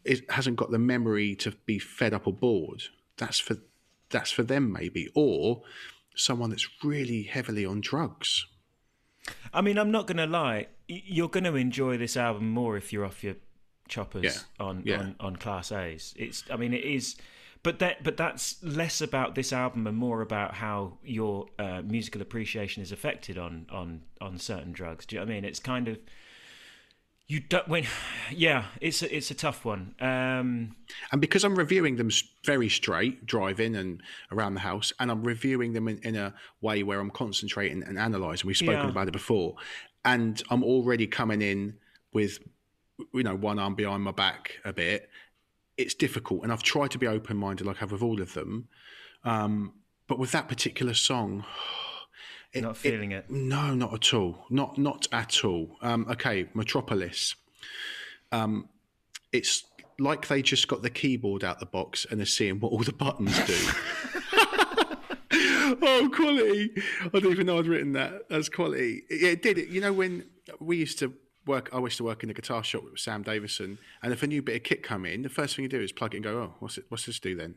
[0.04, 2.82] is, hasn't got the memory to be fed up or bored,
[3.16, 3.56] that's for
[4.10, 5.62] that's for them maybe, or
[6.14, 8.46] someone that's really heavily on drugs.
[9.52, 10.68] I mean, I'm not going to lie.
[10.86, 13.36] You're going to enjoy this album more if you're off your
[13.88, 14.98] choppers Yeah, on, yeah.
[14.98, 16.14] on on Class A's.
[16.16, 16.44] It's.
[16.50, 17.16] I mean, it is
[17.64, 22.22] but that but that's less about this album and more about how your uh, musical
[22.22, 25.06] appreciation is affected on on on certain drugs.
[25.06, 25.44] Do you know what I mean?
[25.44, 25.98] It's kind of
[27.26, 27.86] you don't when
[28.30, 30.76] yeah it's a, it's a tough one um
[31.10, 32.10] and because i'm reviewing them
[32.44, 36.82] very straight driving and around the house and i'm reviewing them in, in a way
[36.82, 38.90] where i'm concentrating and analyzing we've spoken yeah.
[38.90, 39.54] about it before
[40.04, 41.74] and i'm already coming in
[42.12, 42.40] with
[43.14, 45.08] you know one arm behind my back a bit
[45.76, 48.68] it's difficult and i've tried to be open-minded like i have with all of them
[49.24, 49.72] um
[50.06, 51.44] but with that particular song
[52.52, 54.44] it, not feeling it, it, No, not at all.
[54.48, 55.76] Not not at all.
[55.82, 57.34] Um, okay, Metropolis.
[58.32, 58.68] Um,
[59.32, 59.64] it's
[59.98, 62.92] like they just got the keyboard out the box and they're seeing what all the
[62.92, 63.58] buttons do.
[65.82, 66.70] oh, quality!
[67.00, 68.28] I didn't even know I'd written that.
[68.28, 69.02] That's quality.
[69.10, 69.58] Yeah, it did.
[69.58, 69.68] It.
[69.68, 70.26] You know when
[70.60, 71.12] we used to
[71.46, 71.70] work.
[71.72, 74.42] I used to work in a guitar shop with Sam Davison, and if a new
[74.42, 76.38] bit of kit come in, the first thing you do is plug it and go,
[76.38, 76.84] "Oh, what's it?
[76.88, 77.56] What's this do then?"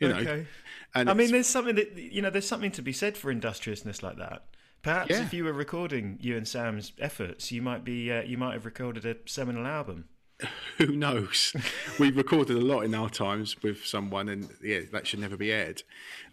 [0.00, 0.46] You know, okay.
[0.94, 4.02] And I mean, there's something that you know, there's something to be said for industriousness
[4.02, 4.44] like that.
[4.82, 5.22] Perhaps yeah.
[5.22, 8.64] if you were recording you and Sam's efforts, you might be uh, you might have
[8.64, 10.04] recorded a seminal album.
[10.78, 11.52] Who knows?
[11.98, 15.52] We've recorded a lot in our times with someone, and yeah, that should never be
[15.52, 15.82] aired.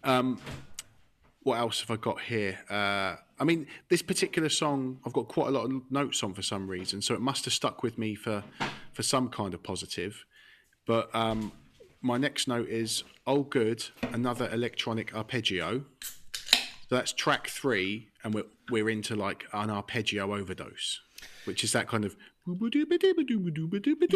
[0.04, 0.40] Um,
[1.42, 2.58] what else have I got here?
[2.70, 6.42] Uh, I mean, this particular song, I've got quite a lot of notes on for
[6.42, 8.42] some reason, so it must have stuck with me for
[8.92, 10.24] for some kind of positive.
[10.86, 11.52] But um,
[12.00, 15.84] my next note is "Oh, good, another electronic arpeggio."
[16.88, 21.00] So that's track three, and we're we're into like an arpeggio overdose,
[21.44, 22.16] which is that kind of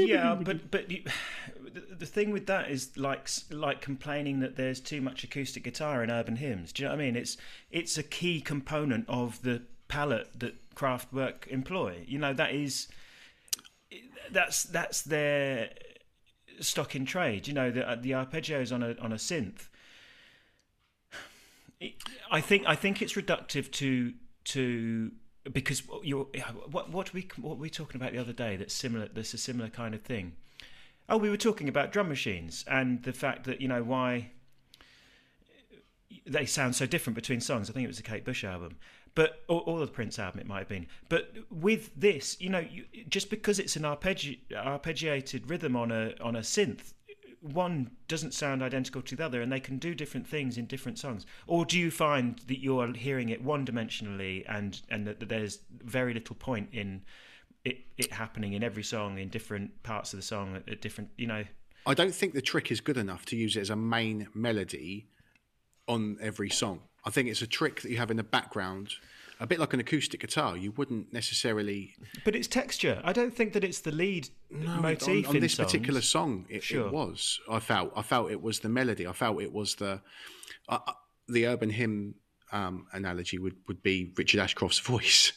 [0.09, 0.35] yeah.
[0.45, 1.03] But but you,
[1.99, 6.11] the thing with that is like like complaining that there's too much acoustic guitar in
[6.11, 6.73] urban hymns.
[6.73, 7.17] Do you know what I mean?
[7.17, 7.37] It's
[7.71, 12.05] it's a key component of the palette that Kraftwerk employ.
[12.07, 12.89] You know that is
[14.31, 15.71] that's that's their
[16.61, 17.49] stock in trade.
[17.49, 19.69] You know the uh, the arpeggios on a on a synth
[22.31, 24.13] I think I think it's reductive to
[24.45, 25.11] to
[25.53, 26.27] because you're
[26.71, 29.39] what what we what were we talking about the other day that's similar that's a
[29.39, 30.35] similar kind of thing.
[31.09, 34.31] Oh, we were talking about drum machines and the fact that you know why
[36.27, 37.71] they sound so different between songs.
[37.71, 38.77] I think it was a Kate Bush album,
[39.15, 40.87] but or, or the Prince album it might have been.
[41.09, 46.15] But with this, you know, you, just because it's an arpeggi- arpeggiated rhythm on a
[46.21, 46.93] on a synth
[47.41, 50.99] one doesn't sound identical to the other and they can do different things in different
[50.99, 51.25] songs.
[51.47, 55.61] Or do you find that you're hearing it one dimensionally and and that, that there's
[55.83, 57.03] very little point in
[57.65, 61.11] it, it happening in every song in different parts of the song at, at different
[61.17, 61.45] you know?
[61.87, 65.07] I don't think the trick is good enough to use it as a main melody
[65.89, 66.83] on every song.
[67.05, 68.93] I think it's a trick that you have in the background
[69.41, 70.57] a bit like an acoustic guitar.
[70.57, 71.95] You wouldn't necessarily.
[72.25, 73.01] But it's texture.
[73.03, 75.67] I don't think that it's the lead no, motif on, on this songs.
[75.73, 76.47] particular song.
[76.49, 76.87] It, sure.
[76.87, 77.41] it, was.
[77.51, 77.93] I felt.
[77.97, 79.07] I felt it was the melody.
[79.07, 80.01] I felt it was the
[80.69, 80.93] uh, uh
[81.29, 82.17] the urban hymn
[82.53, 85.33] um, analogy would, would be Richard Ashcroft's voice.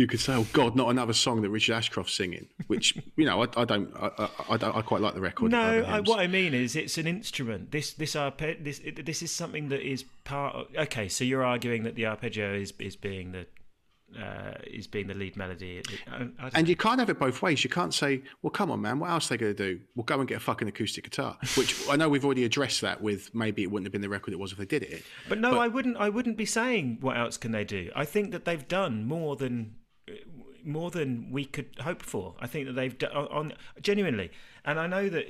[0.00, 3.42] You could say, "Oh God, not another song that Richard Ashcroft's singing." Which you know,
[3.42, 5.50] I, I don't, I, I, don't, I quite like the record.
[5.50, 7.70] No, I, what I mean is, it's an instrument.
[7.70, 10.54] This, this arpe- this, this is something that is part.
[10.54, 13.44] Of, okay, so you're arguing that the arpeggio is is being the
[14.18, 15.82] uh, is being the lead melody.
[16.06, 16.60] And know.
[16.60, 17.62] you can't have it both ways.
[17.62, 19.80] You can't say, "Well, come on, man, what else are they going to do?
[19.94, 23.02] We'll go and get a fucking acoustic guitar." Which I know we've already addressed that
[23.02, 25.04] with maybe it wouldn't have been the record it was if they did it.
[25.28, 25.98] But no, but, I wouldn't.
[25.98, 27.90] I wouldn't be saying what else can they do.
[27.94, 29.74] I think that they've done more than
[30.64, 32.34] more than we could hope for.
[32.40, 34.30] I think that they've done on genuinely,
[34.64, 35.26] and I know that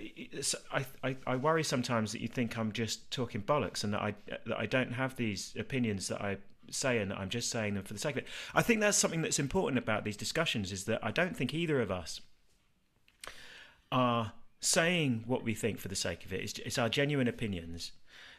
[0.72, 4.14] I, I, I worry sometimes that you think I'm just talking bollocks and that I
[4.46, 6.38] that I don't have these opinions that I
[6.70, 8.28] say and that I'm just saying them for the sake of it.
[8.54, 11.80] I think that's something that's important about these discussions is that I don't think either
[11.80, 12.20] of us
[13.90, 16.40] are saying what we think for the sake of it.
[16.40, 17.92] It's, it's our genuine opinions.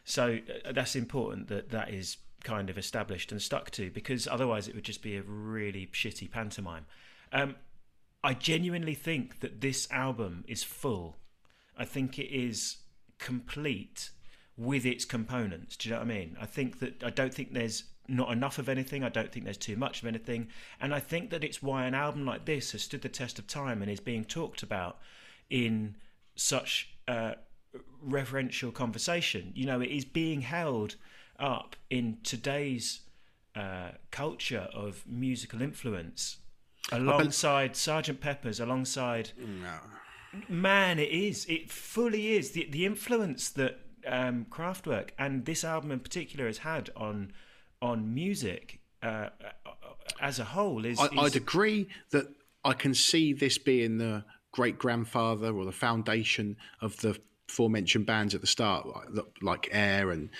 [0.04, 4.68] So uh, that's important that that is kind of established and stuck to because otherwise
[4.68, 6.86] it would just be a really shitty pantomime.
[7.32, 7.56] Um,
[8.24, 11.16] I genuinely think that this album is full.
[11.76, 12.78] I think it is
[13.18, 14.10] complete
[14.56, 15.76] with its components.
[15.76, 16.36] Do you know what I mean?
[16.40, 19.02] I think that I don't think there's not enough of anything.
[19.02, 20.48] I don't think there's too much of anything.
[20.80, 23.46] And I think that it's why an album like this has stood the test of
[23.46, 24.98] time and is being talked about
[25.48, 25.96] in
[26.34, 27.34] such uh,
[28.02, 29.52] reverential conversation.
[29.54, 30.96] You know, it is being held
[31.42, 33.00] up in today's
[33.54, 36.38] uh, culture of musical influence
[36.90, 39.32] alongside Sergeant Pepper's, alongside.
[39.36, 39.78] No.
[40.48, 41.44] Man, it is.
[41.46, 42.52] It fully is.
[42.52, 47.32] The, the influence that um, Kraftwerk and this album in particular has had on
[47.82, 49.28] on music uh,
[50.20, 52.28] as a whole is, I, would agree that
[52.64, 58.34] I can see this being the great grandfather or the foundation of the aforementioned bands
[58.34, 60.30] at the start, like, like Air and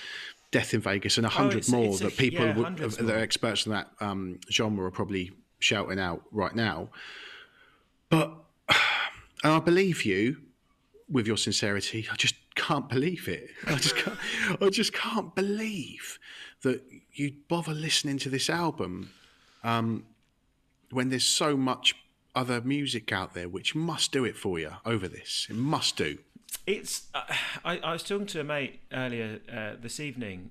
[0.52, 3.10] Death in Vegas, and a hundred Oh, more it's a- that people yeah, would, that
[3.10, 6.88] are experts in that um, genre are probably shouting out right now.
[8.08, 8.32] But
[8.68, 10.36] and I believe you
[11.10, 12.06] with your sincerity.
[12.10, 13.50] I just can't believe it.
[13.66, 14.18] I just can't,
[14.60, 16.18] I just can't believe
[16.62, 19.10] that you'd bother listening to this album
[19.64, 20.04] um,
[20.90, 21.94] when there's so much
[22.34, 25.46] other music out there which must do it for you over this.
[25.50, 26.18] It must do.
[26.66, 27.08] It's.
[27.14, 27.22] Uh,
[27.64, 30.50] I, I was talking to a mate earlier uh, this evening,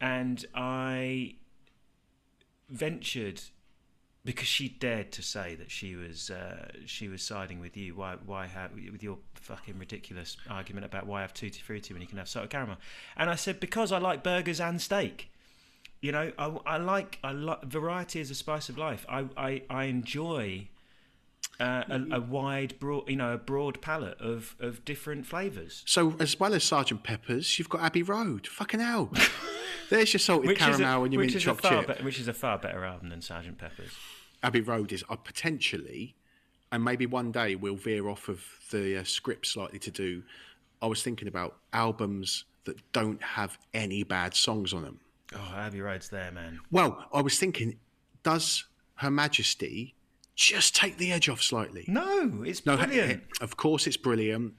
[0.00, 1.36] and I
[2.68, 3.42] ventured
[4.24, 7.94] because she dared to say that she was uh, she was siding with you.
[7.94, 12.00] Why why have with your fucking ridiculous argument about why I have tutti frutti when
[12.00, 12.76] you can have salted caramel?
[13.16, 15.30] And I said because I like burgers and steak.
[16.00, 19.04] You know, I, I like I like variety is a spice of life.
[19.08, 20.68] I I, I enjoy
[21.60, 25.82] uh, a, a wide, broad, you know, a broad palette of, of different flavours.
[25.86, 28.46] So as well as Sergeant Pepper's, you've got Abbey Road.
[28.46, 29.10] Fucking hell.
[29.90, 31.98] There's your salted Which caramel a, and your mint is a choc far chip.
[31.98, 33.92] be- which is a far better album than Sergeant Pepper's.
[34.42, 36.14] Abbey Road is uh, potentially,
[36.72, 40.22] and maybe one day we'll veer off of the uh, script slightly to do.
[40.82, 45.00] I was thinking about albums that don't have any bad songs on them.
[45.34, 46.60] Oh, Abbey Road's there, man.
[46.70, 47.78] Well, I was thinking,
[48.22, 48.64] does
[48.96, 49.94] Her Majesty
[50.34, 51.84] just take the edge off slightly?
[51.86, 53.22] No, it's No, brilliant.
[53.40, 54.54] of course it's brilliant,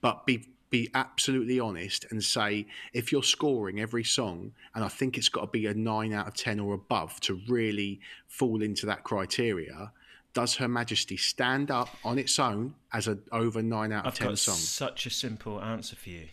[0.00, 5.16] but be be absolutely honest and say if you're scoring every song, and I think
[5.16, 8.84] it's got to be a nine out of ten or above to really fall into
[8.86, 9.92] that criteria.
[10.34, 14.18] Does Her Majesty stand up on its own as an over nine out of I've
[14.18, 14.56] ten song?
[14.56, 16.26] such a simple answer for you.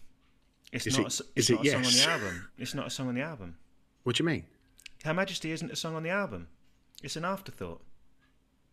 [0.71, 1.07] It's Is not.
[1.07, 2.49] it- a, it's it not a song on the album.
[2.57, 3.55] It's not a song on the album.
[4.03, 4.45] What do you mean?
[5.05, 6.47] Her Majesty isn't a song on the album.
[7.03, 7.81] It's an afterthought.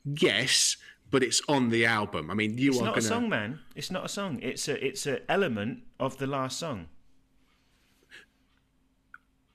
[0.05, 0.77] Yes,
[1.11, 2.31] but it's on the album.
[2.31, 3.61] I mean, you It's are not going a song, man.
[3.75, 4.39] It's not a song.
[4.43, 6.87] It's a it's an element of the last song.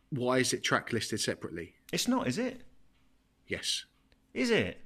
[0.09, 1.73] Why is it track listed separately?
[1.91, 2.61] It's not, is it?
[3.47, 3.85] Yes,
[4.33, 4.79] Is it?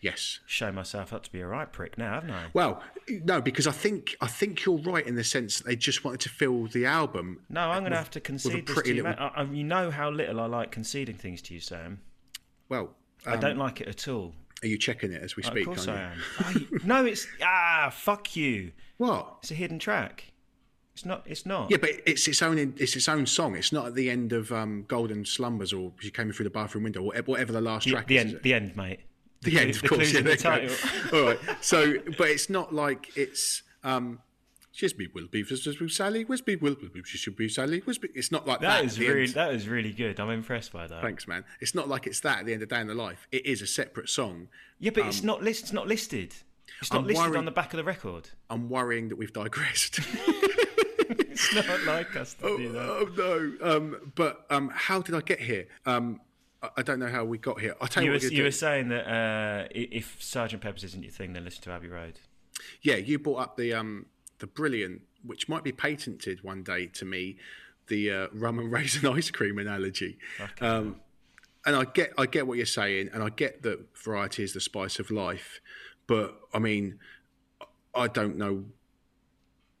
[0.00, 0.40] yes.
[0.46, 2.46] Show myself up to be a right prick now, haven't I?
[2.52, 6.04] Well, no, because I think I think you're right in the sense that they just
[6.04, 7.40] wanted to fill the album.
[7.48, 9.02] No, I'm going to have to concede this to you.
[9.04, 12.00] little- I, I, you know how little I like conceding things to you, Sam.
[12.68, 12.90] Well,
[13.26, 14.34] I um, don't like it at all.
[14.62, 15.66] Are you checking it as we speak?
[15.66, 16.68] Of course I am.
[16.84, 18.72] No, it's ah, fuck you.
[18.98, 19.38] What?
[19.42, 20.32] It's a hidden track.
[20.94, 21.22] It's not.
[21.26, 21.70] It's not.
[21.70, 22.58] Yeah, but it's its own.
[22.78, 23.56] It's its own song.
[23.56, 26.50] It's not at the end of um, Golden Slumbers or She Came In Through the
[26.50, 28.24] Bathroom Window or whatever the last track the is.
[28.24, 28.34] end.
[28.34, 28.42] is?
[28.42, 29.00] The end, mate.
[29.40, 30.12] The end, clues- of the course.
[30.12, 30.74] Yeah, the there you go.
[30.74, 31.18] title.
[31.18, 31.38] All right.
[31.62, 33.62] So, but it's not like it's.
[33.82, 34.20] Um,
[34.74, 38.08] Shisby will be Sally Wisby will be she should be Sally Wisby.
[38.14, 38.68] It's not like that.
[38.68, 39.22] That at is really.
[39.24, 39.34] end.
[39.34, 40.18] That is really good.
[40.18, 41.02] I'm impressed by that.
[41.02, 41.44] Thanks, man.
[41.60, 43.28] It's not like it's that at the end of the Day in the Life.
[43.30, 44.48] It is a separate song.
[44.78, 45.64] Yeah, but it's not list.
[45.64, 46.34] It's not listed.
[46.80, 48.30] It's not I'm listed worried- on the back of the record.
[48.48, 50.00] I'm worrying that we've digressed.
[51.32, 52.80] It's not like us to do that.
[52.88, 53.76] oh no!
[53.76, 55.66] Um, but um, how did I get here?
[55.86, 56.20] Um,
[56.62, 57.74] I, I don't know how we got here.
[57.80, 61.10] I'll tell you, You we're you were saying that uh, if Sergeant Pepper's isn't your
[61.12, 62.20] thing, then listen to Abbey Road.
[62.82, 64.06] Yeah, you brought up the um,
[64.42, 67.36] the brilliant, which might be patented one day to me,
[67.86, 70.18] the uh, rum and raisin ice cream analogy.
[70.60, 70.96] Um,
[71.64, 74.60] and I get I get what you're saying, and I get that variety is the
[74.60, 75.60] spice of life.
[76.08, 76.98] But I mean,
[77.94, 78.64] I don't know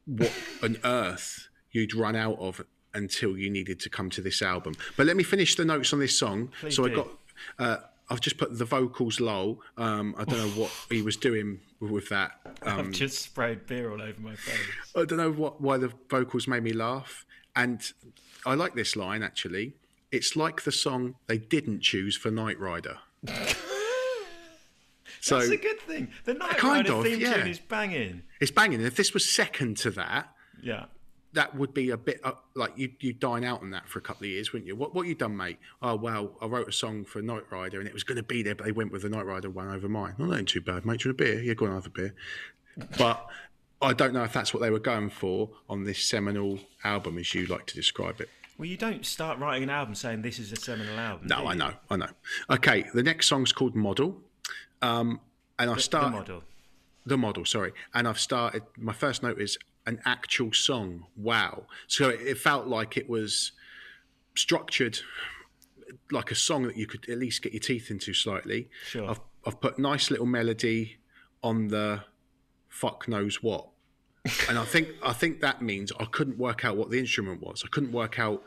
[0.06, 4.74] what on earth you'd run out of until you needed to come to this album.
[4.96, 6.52] But let me finish the notes on this song.
[6.60, 7.08] Please so I got.
[7.58, 7.76] Uh,
[8.10, 9.60] I've just put the vocals low.
[9.76, 12.32] Um, I don't know what he was doing with that.
[12.62, 14.58] Um, I've just sprayed beer all over my face.
[14.94, 17.24] I don't know what why the vocals made me laugh.
[17.56, 17.80] And
[18.44, 19.74] I like this line actually.
[20.10, 22.98] It's like the song they didn't choose for Knight Rider.
[25.20, 26.08] so That's a good thing.
[26.24, 27.34] The Knight Rider of, theme yeah.
[27.34, 28.22] tune is banging.
[28.40, 28.82] it's banging.
[28.82, 30.28] If this was second to that,
[30.62, 30.86] Yeah.
[31.34, 34.02] That would be a bit uh, like you you dine out on that for a
[34.02, 34.76] couple of years, wouldn't you?
[34.76, 35.58] What what you done, mate?
[35.80, 38.42] Oh well, I wrote a song for Knight Rider and it was going to be
[38.42, 40.14] there, but they went with the Knight Rider one over mine.
[40.18, 41.00] Well, that ain't too bad, mate.
[41.00, 41.42] Do you want a beer?
[41.42, 42.14] Yeah, go on, have a beer.
[42.98, 43.26] But
[43.80, 47.34] I don't know if that's what they were going for on this seminal album, as
[47.34, 48.28] you like to describe it.
[48.58, 51.26] Well, you don't start writing an album saying this is a seminal album.
[51.26, 52.08] No, I know, I know.
[52.50, 54.20] Okay, the next song's called Model,
[54.82, 55.20] um,
[55.58, 56.44] and I The start model.
[57.06, 57.44] the model.
[57.44, 58.62] Sorry, and I've started.
[58.76, 61.06] My first note is an actual song.
[61.16, 61.66] Wow!
[61.86, 63.52] So it, felt like it was
[64.34, 65.00] structured
[66.10, 68.68] like a song that you could at least get your teeth into slightly.
[68.86, 69.10] Sure.
[69.10, 70.98] I've I've put nice little melody
[71.42, 72.04] on the
[72.68, 73.68] fuck knows what.
[74.48, 77.62] and I think I think that means I couldn't work out what the instrument was.
[77.64, 78.42] I couldn't work out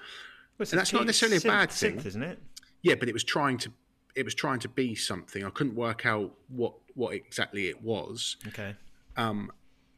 [0.58, 1.98] Well, And that's not necessarily a bad thing.
[1.98, 2.40] synth, isn't it?
[2.82, 3.72] yeah, but it was trying to
[4.16, 5.44] it was trying to be something.
[5.44, 8.38] I couldn't work out what what exactly it was.
[8.48, 8.76] Okay.
[9.18, 9.52] Um,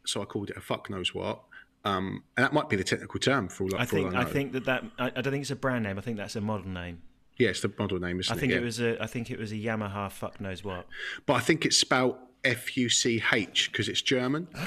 [0.07, 1.41] so I called it a fuck knows what.
[1.85, 4.21] Um, and that might be the technical term for all, I for all think I
[4.21, 5.97] I think that that I, I don't think it's a brand name.
[5.97, 7.01] I think that's a model name.
[7.37, 8.57] yeah, it's the model name, isn't I think it?
[8.57, 10.11] it was a I think it was a Yamaha.
[10.11, 10.85] Fuck knows what.
[11.25, 14.47] But I think it's spelled F U C H because it's German.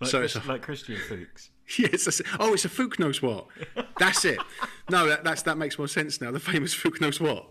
[0.00, 1.50] Like, So it's a- like Christian Fuchs.
[1.78, 2.06] yes.
[2.06, 3.46] That's, oh, it's a Fook knows what.
[4.00, 4.40] That's it.
[4.90, 6.32] No, that, that's that makes more sense now.
[6.32, 7.46] The famous Fook knows what.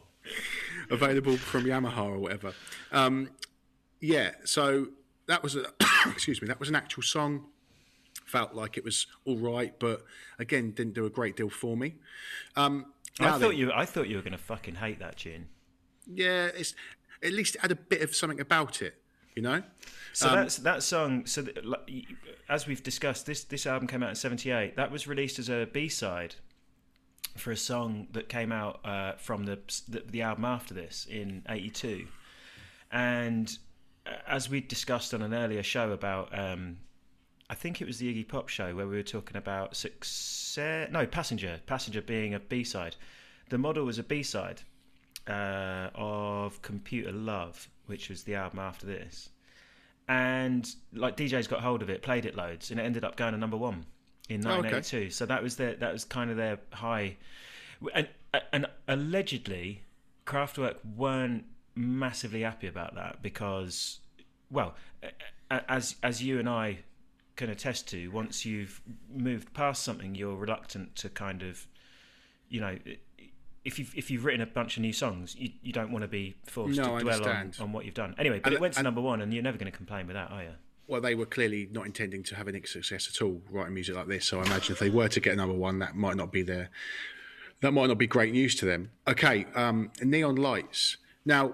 [0.89, 2.53] Available from Yamaha or whatever.
[2.91, 3.29] Um,
[4.01, 4.31] yeah.
[4.43, 4.87] So
[5.27, 5.65] that was a
[6.07, 6.47] excuse me.
[6.47, 7.45] That was an actual song.
[8.25, 10.03] Felt like it was all right, but
[10.39, 11.95] again, didn't do a great deal for me.
[12.55, 15.47] Um, I thought then- you I thought you were going to fucking hate that tune.
[16.07, 16.73] yeah, it's
[17.23, 18.95] at least it had a bit of something about it,
[19.35, 19.63] you know.
[20.13, 21.25] So Um, that's that song.
[21.25, 21.63] So that,
[22.49, 24.75] as we've discussed, this this album came out in '78.
[24.77, 26.35] That was released as a B side
[27.37, 31.43] for a song that came out uh, from the, the the album after this in
[31.49, 32.07] '82.
[32.91, 33.57] And
[34.27, 36.77] as we discussed on an earlier show about, um,
[37.49, 40.89] I think it was the Iggy Pop show where we were talking about success.
[40.91, 41.59] No, Passenger.
[41.65, 42.95] Passenger being a B side.
[43.49, 44.61] The model was a B side
[45.27, 49.29] uh, of Computer Love, which was the album after this.
[50.07, 53.33] And like DJs got hold of it, played it loads, and it ended up going
[53.33, 53.85] to number one
[54.29, 54.71] in Oh, okay.
[54.71, 55.09] 1982.
[55.11, 57.17] So that was their that was kind of their high.
[57.93, 58.07] And
[58.51, 59.83] and allegedly,
[60.25, 63.99] Kraftwerk weren't massively happy about that because,
[64.49, 64.75] well,
[65.49, 66.79] as as you and I
[67.35, 68.81] can attest to, once you've
[69.13, 71.67] moved past something, you're reluctant to kind of,
[72.49, 72.77] you know,
[73.63, 76.07] if you've if you've written a bunch of new songs, you, you don't want to
[76.07, 78.15] be forced No, to dwell on, on what you've done.
[78.17, 80.07] Anyway, but And- it went to and- number one, and you're never going to complain
[80.07, 80.51] with that, are you?
[80.87, 84.07] Well, they were clearly not intending to have any success at all writing music like
[84.07, 84.25] this.
[84.25, 86.69] So I imagine if they were to get another one, that might not be their,
[87.61, 88.91] that might not be great news to them.
[89.07, 90.97] Okay, um, Neon Lights.
[91.25, 91.53] Now,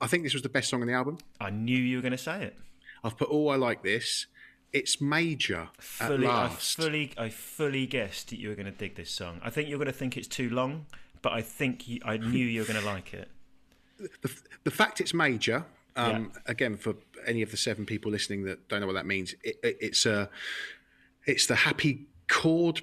[0.00, 1.18] I think this was the best song on the album.
[1.40, 2.56] I knew you were going to say it.
[3.02, 4.26] I've put all I like this.
[4.72, 6.76] It's major Fully, at I last.
[6.76, 9.40] fully, I fully guessed that you were going to dig this song.
[9.44, 10.86] I think you're going to think it's too long,
[11.22, 13.30] but I think you, I knew you were going to like it.
[14.22, 14.30] the,
[14.64, 18.80] the fact it's major um, again for any of the seven people listening that don't
[18.80, 20.28] know what that means it, it, it's a
[21.26, 22.82] it's the happy chord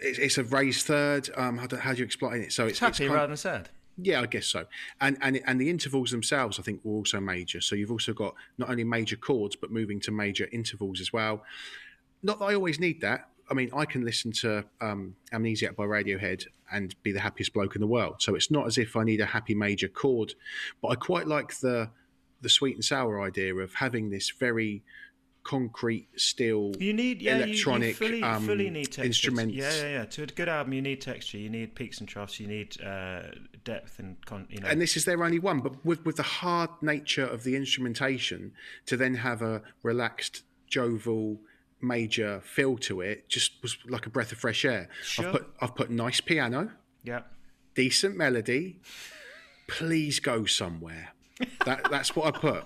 [0.00, 2.70] it's, it's a raised third um, how, do, how do you explain it so it's,
[2.72, 3.68] It's happy kind- rather than sad.
[3.96, 4.66] Yeah i guess so.
[5.00, 7.60] And and and the intervals themselves i think were also major.
[7.60, 11.42] So you've also got not only major chords but moving to major intervals as well.
[12.22, 13.28] Not that i always need that.
[13.48, 17.76] I mean, I can listen to um, Amnesiac by Radiohead and be the happiest bloke
[17.76, 18.16] in the world.
[18.18, 20.34] So it's not as if I need a happy major chord,
[20.82, 21.90] but I quite like the
[22.42, 24.82] the sweet and sour idea of having this very
[25.46, 29.54] concrete, steel, You need yeah, you- electronic you, fully, um, fully need instruments.
[29.54, 30.04] Yeah, yeah, yeah.
[30.04, 31.38] To a good album, you need texture.
[31.38, 32.40] You need peaks and troughs.
[32.40, 33.22] You need uh,
[33.62, 34.66] depth and con- you know.
[34.68, 35.60] and this is their only one.
[35.60, 38.52] But with with the hard nature of the instrumentation,
[38.86, 41.38] to then have a relaxed, jovial,
[41.80, 44.88] major feel to it, just was like a breath of fresh air.
[45.04, 45.26] Sure.
[45.26, 46.72] I've put I've put nice piano,
[47.04, 47.20] yeah.
[47.74, 48.80] decent melody.
[49.68, 51.10] Please go somewhere.
[51.64, 52.64] That that's what I put.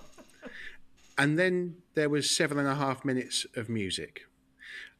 [1.20, 4.22] And then there was seven and a half minutes of music,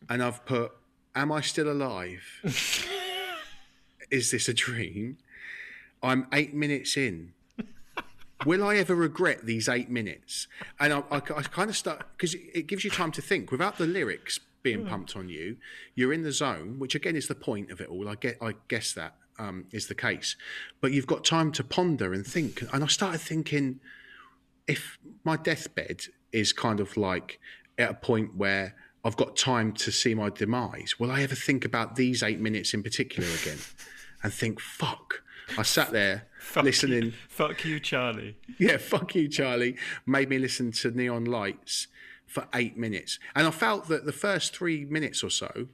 [0.07, 0.73] and I've put,
[1.15, 2.23] "Am I still alive?
[4.11, 5.17] Is this a dream?
[6.03, 7.33] I'm eight minutes in.
[8.45, 10.47] Will I ever regret these eight minutes?"
[10.79, 13.51] And I, I, I kind of start because it, it gives you time to think
[13.51, 15.57] without the lyrics being pumped on you.
[15.95, 18.07] You're in the zone, which again is the point of it all.
[18.11, 20.37] I get, I guess that um, is the case,
[20.83, 22.63] but you've got time to ponder and think.
[22.75, 23.81] And I started thinking
[24.71, 26.03] if my deathbed
[26.33, 27.41] is kind of like
[27.77, 31.65] at a point where I've got time to see my demise, will I ever think
[31.65, 33.59] about these eight minutes in particular again
[34.23, 35.23] and think, fuck?
[35.59, 37.03] I sat there Fuck listening.
[37.03, 38.37] You, fuck you, Charlie.
[38.59, 39.77] Yeah, fuck you, Charlie.
[40.07, 41.89] Made me listen to Neon Lights
[42.25, 43.19] for eight minutes.
[43.35, 45.67] And I felt that the first three minutes or so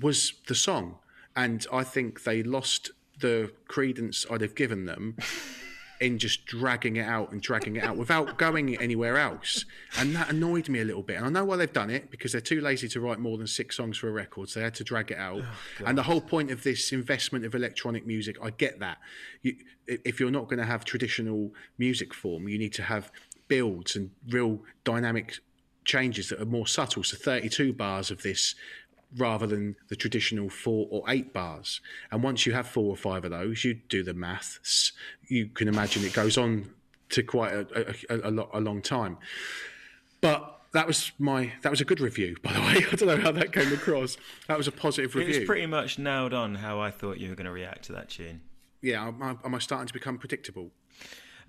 [0.00, 0.96] was the song.
[1.36, 2.90] And I think they lost
[3.20, 5.16] the credence I'd have given them
[6.02, 9.64] in just dragging it out and dragging it out without going anywhere else.
[9.98, 11.16] And that annoyed me a little bit.
[11.16, 13.46] And I know why they've done it because they're too lazy to write more than
[13.46, 14.48] six songs for a record.
[14.48, 15.42] So they had to drag it out.
[15.42, 18.98] Oh, and the whole point of this investment of electronic music, I get that.
[19.42, 23.12] You, if you're not going to have traditional music form, you need to have
[23.48, 25.38] builds and real dynamic
[25.84, 27.02] changes that are more subtle.
[27.04, 28.54] So 32 bars of this
[29.16, 31.80] rather than the traditional four or eight bars.
[32.10, 34.92] And once you have four or five of those, you do the maths.
[35.28, 36.70] You can imagine it goes on
[37.10, 39.18] to quite a, a, a, a long time.
[40.20, 42.86] But that was my that was a good review, by the way.
[42.90, 44.16] I don't know how that came across.
[44.48, 45.40] That was a positive It review.
[45.40, 48.08] was pretty much nailed on how I thought you were going to react to that
[48.08, 48.40] tune.
[48.80, 50.70] yeah, am I, am I starting to become predictable?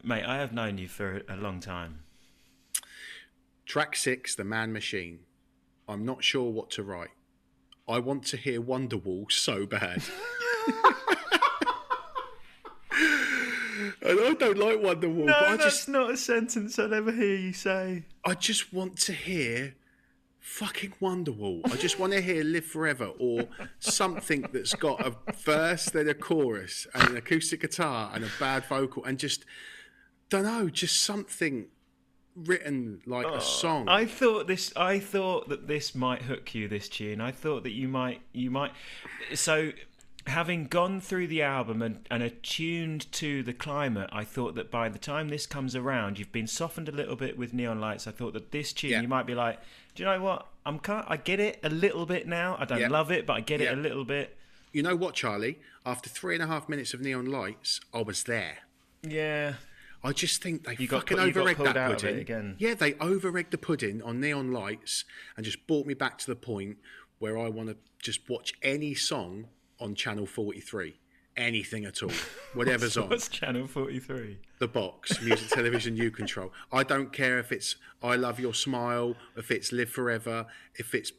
[0.03, 1.99] Mate, I have known you for a long time.
[3.65, 5.19] Track six, The Man Machine.
[5.87, 7.09] I'm not sure what to write.
[7.87, 10.01] I want to hear Wonderwall so bad.
[14.01, 17.11] and I don't like Wonderwall, No, but I that's just not a sentence I'd ever
[17.11, 18.05] hear you say.
[18.25, 19.75] I just want to hear
[20.39, 21.61] fucking Wonderwall.
[21.71, 23.47] I just want to hear Live Forever or
[23.79, 28.65] something that's got a verse, then a chorus, and an acoustic guitar and a bad
[28.65, 29.45] vocal, and just
[30.29, 31.67] don't know, just something
[32.35, 33.87] written like a oh, song.
[33.87, 34.73] I thought this.
[34.75, 36.67] I thought that this might hook you.
[36.67, 37.21] This tune.
[37.21, 38.21] I thought that you might.
[38.31, 38.71] You might.
[39.33, 39.71] So,
[40.27, 44.89] having gone through the album and, and attuned to the climate, I thought that by
[44.89, 48.07] the time this comes around, you've been softened a little bit with neon lights.
[48.07, 49.01] I thought that this tune, Yeah.
[49.01, 49.59] you might be like,
[49.95, 50.47] do you know what?
[50.65, 50.79] I'm.
[50.79, 52.55] kind- I get it a little bit now.
[52.59, 52.87] I don't Yeah.
[52.87, 53.71] love it, but I get Yeah.
[53.71, 54.37] it a little bit.
[54.71, 55.59] you know what, Charlie?
[55.85, 58.59] After three and a half minutes of neon lights, I was there.
[59.03, 59.55] Yeah.
[60.03, 62.19] I just think they You got fucking got over-egged that of it pudding.
[62.19, 62.55] again.
[62.59, 65.05] Yeah, they over-egged the pudding on neon lights
[65.37, 66.77] and just brought me back to the point
[67.19, 69.47] where I want to just watch any song
[69.79, 70.95] on Channel 43.
[71.37, 72.11] Anything at all.
[72.53, 73.09] Whatever's on.
[73.09, 74.37] What's Channel Forty Three?
[74.59, 76.51] The box, music, television, you control.
[76.71, 80.45] I don't care if it's I Love Your Smile, if it's Live Forever,
[80.75, 81.11] if it's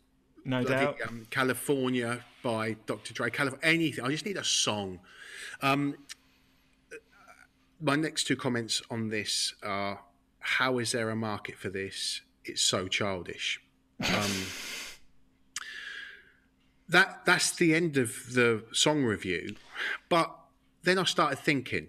[0.45, 0.99] No bloody, doubt.
[1.09, 3.13] um, California by Dr.
[3.13, 4.05] Dre, Calif- anything.
[4.05, 5.01] I just need a song.
[5.63, 5.97] Um,
[7.81, 10.01] my next two comments on this are
[10.39, 12.21] how is there a market for this?
[12.45, 13.61] It's so childish.
[14.01, 14.11] Um,
[16.89, 19.57] that that's the end of the song review.
[20.09, 20.35] But
[20.83, 21.89] then I started thinking,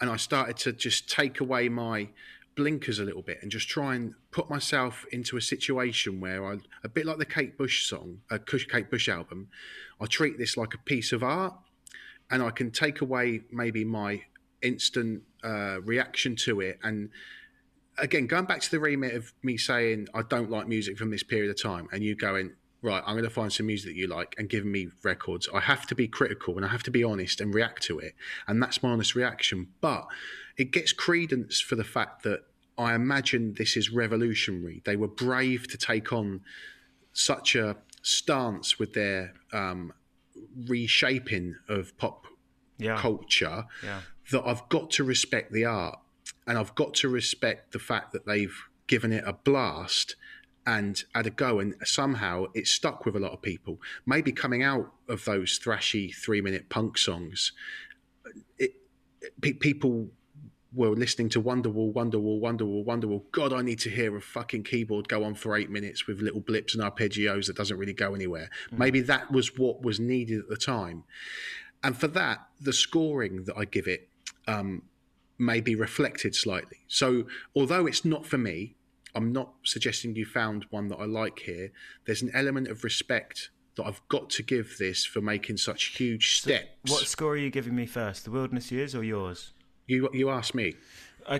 [0.00, 2.08] and I started to just take away my
[2.54, 6.58] blinkers a little bit and just try and put myself into a situation where I,
[6.84, 9.48] a bit like the Kate Bush song, a Kate Bush album,
[10.00, 11.54] I treat this like a piece of art,
[12.30, 14.22] and I can take away maybe my
[14.62, 17.10] instant uh, reaction to it and
[17.98, 21.22] again, going back to the remit of me saying I don't like music from this
[21.22, 22.52] period of time, and you going,
[22.82, 25.48] right, I'm going to find some music that you like and giving me records.
[25.54, 28.14] I have to be critical and I have to be honest and react to it.
[28.48, 29.68] And that's my honest reaction.
[29.80, 30.06] But
[30.56, 32.40] it gets credence for the fact that
[32.76, 34.82] I imagine this is revolutionary.
[34.84, 36.40] They were brave to take on
[37.12, 39.92] such a stance with their um,
[40.66, 42.26] reshaping of pop
[42.82, 42.96] Yeah.
[42.96, 44.00] culture Yeah.
[44.30, 45.98] that I've got to respect the art
[46.46, 48.56] and I've got to respect the fact that they've
[48.86, 50.16] given it a blast
[50.66, 53.80] and had a go and somehow it stuck with a lot of people.
[54.06, 57.52] Maybe coming out of those thrashy three minute punk songs,
[58.58, 58.74] it,
[59.40, 60.08] pe- people
[60.74, 63.22] were listening to Wonderwall, Wonderwall, Wonderwall, Wonderwall.
[63.30, 66.40] God, I need to hear a fucking keyboard go on for eight minutes with little
[66.40, 68.48] blips and arpeggios that doesn't really go anywhere.
[68.70, 68.78] Mm.
[68.78, 71.04] Maybe that was what was needed at the time.
[71.82, 74.08] And for that, the scoring that I give it
[74.46, 74.82] um,
[75.38, 76.78] may be reflected slightly.
[76.88, 77.24] So,
[77.56, 78.74] although it's not for me,
[79.14, 81.72] I'm not suggesting you found one that I like here.
[82.06, 86.38] There's an element of respect that I've got to give this for making such huge
[86.38, 86.68] steps.
[86.86, 88.24] What score are you giving me first?
[88.24, 89.52] The Wilderness Years or yours?
[89.86, 90.74] You you asked me.
[91.28, 91.38] I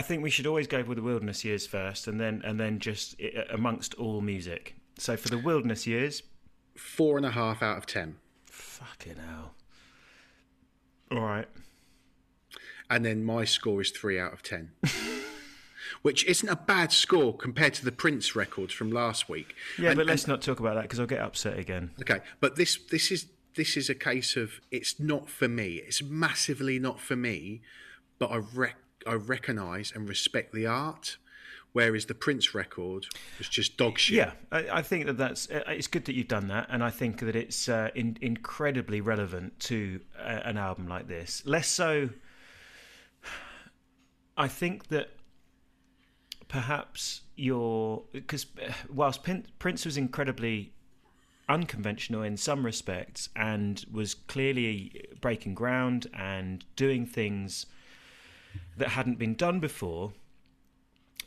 [0.00, 3.16] think we should always go with the Wilderness Years first, and then and then just
[3.50, 4.76] amongst all music.
[4.98, 6.22] So for the Wilderness Years,
[6.76, 8.16] Four and a half out of ten.
[8.54, 9.54] Fucking hell.
[11.10, 11.48] All right.
[12.90, 14.72] And then my score is three out of ten.
[16.02, 19.54] Which isn't a bad score compared to the Prince records from last week.
[19.78, 21.90] Yeah, And- but let's not talk about that because I'll get upset again.
[22.00, 23.26] Okay, but this this is
[23.56, 25.76] this is a case of it's not for me.
[25.86, 27.62] It's massively not for me,
[28.18, 28.76] but I rec-
[29.06, 31.16] I recognise and respect the art.
[31.74, 33.06] Whereas the Prince record
[33.36, 34.16] was just dog shit.
[34.16, 37.18] Yeah, I, think that that's uh, it's good that you've done that, and I think
[37.18, 41.42] that it's uh, in, incredibly relevant to uh, an album like this.
[41.44, 42.10] Less so.
[44.36, 45.10] I think that
[46.46, 48.46] perhaps your because
[48.88, 50.72] whilst Pin- Prince was incredibly
[51.48, 57.66] unconventional in some respects and was clearly breaking ground and doing things
[58.76, 60.12] that hadn't been done before,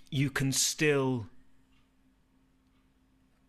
[0.10, 1.28] you can still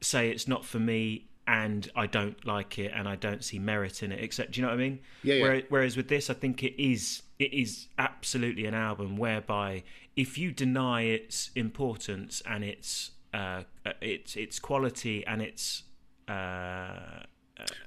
[0.00, 4.02] say it's not for me and I don't like it and I don't see merit
[4.02, 4.22] in it.
[4.22, 5.00] Except, do you know what I mean?
[5.22, 5.42] Yeah, yeah.
[5.42, 9.84] Whereas, whereas with this, I think it is it is absolutely an album whereby
[10.16, 13.62] if you deny its importance and its uh,
[14.02, 15.84] its its quality and its
[16.28, 17.22] uh,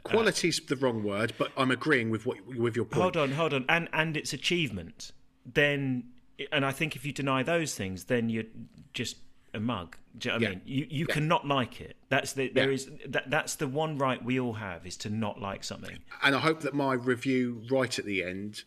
[0.03, 3.01] Quality's the wrong word, but I'm agreeing with what with your point.
[3.01, 5.11] hold on, hold on, and and its achievement,
[5.45, 6.05] then,
[6.51, 8.45] and I think if you deny those things, then you're
[8.93, 9.17] just
[9.53, 9.97] a mug.
[10.17, 10.61] Do you know what I mean?
[10.65, 11.13] You you Yeah.
[11.13, 11.95] cannot like it.
[12.09, 12.75] That's the there Yeah.
[12.75, 15.99] is that that's the one right we all have is to not like something.
[16.23, 18.63] And I hope that my review right at the end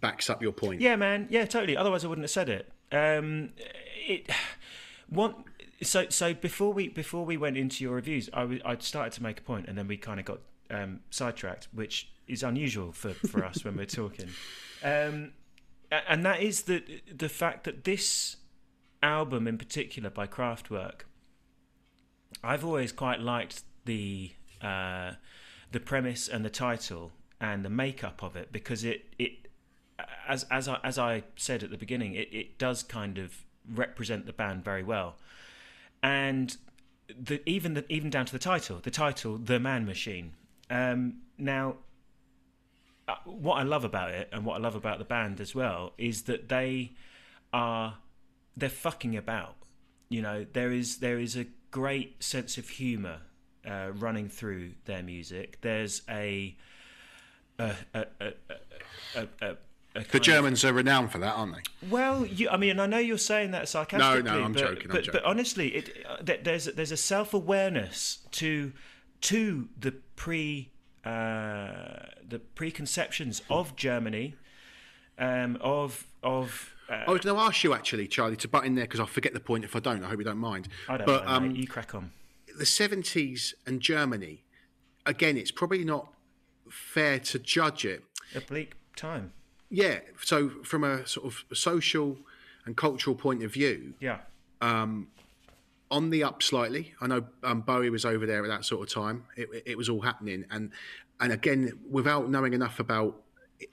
[0.00, 0.80] backs up your point.
[0.80, 1.26] Yeah, man.
[1.30, 1.76] Yeah, totally.
[1.76, 2.72] Otherwise, I wouldn't have said it.
[2.92, 3.50] Um,
[4.06, 4.30] it
[5.08, 5.34] one
[5.82, 9.22] so so before we before we went into your reviews, I w- I started to
[9.22, 13.14] make a point, and then we kind of got um, sidetracked, which is unusual for,
[13.14, 14.28] for us when we're talking.
[14.84, 15.32] Um,
[15.90, 16.82] and that is the
[17.14, 18.36] the fact that this
[19.02, 21.02] album in particular by Kraftwerk,
[22.42, 25.12] I've always quite liked the uh,
[25.72, 29.48] the premise and the title and the makeup of it because it it
[30.26, 34.26] as as I, as I said at the beginning, it, it does kind of represent
[34.26, 35.16] the band very well,
[36.02, 36.56] and
[37.08, 40.34] the even the even down to the title, the title, the Man Machine.
[40.70, 41.76] Um, now,
[43.24, 46.22] what I love about it and what I love about the band as well is
[46.22, 46.92] that they
[47.52, 47.98] are
[48.56, 49.56] they're fucking about.
[50.08, 53.18] You know, there is there is a great sense of humour
[53.68, 55.58] uh, running through their music.
[55.60, 56.56] There's a
[57.58, 58.32] a a a,
[59.16, 59.56] a, a,
[59.96, 61.88] a The Germans are renowned for that, aren't they?
[61.88, 64.22] well, you, I mean, I know you're saying that sarcastically.
[64.22, 65.20] No, no, I'm but, joking, I'm But, joking.
[65.20, 68.72] but honestly, it, uh, there- there's there's a self awareness to
[69.22, 70.70] to the pre
[71.04, 74.34] uh, the preconceptions of Germany,
[75.18, 76.74] um, of of.
[76.90, 79.06] Uh, I was going to ask you actually, Charlie, to butt in there because I'll
[79.06, 80.02] forget the point if I don't.
[80.02, 80.68] I hope you don't mind.
[80.88, 81.50] I don't but know, um.
[81.50, 82.12] You crack on.
[82.58, 84.42] the 70s and Germany,
[85.06, 86.12] again, it's probably not
[86.70, 88.04] fair to judge it.
[88.34, 89.32] A bleak time.
[89.70, 92.16] Yeah, so from a sort of social
[92.64, 94.18] and cultural point of view, Yeah.
[95.90, 96.94] On the up slightly.
[97.00, 99.24] I know um, Bowie was over there at that sort of time.
[99.36, 100.70] It, it was all happening, and
[101.20, 103.22] and again, without knowing enough about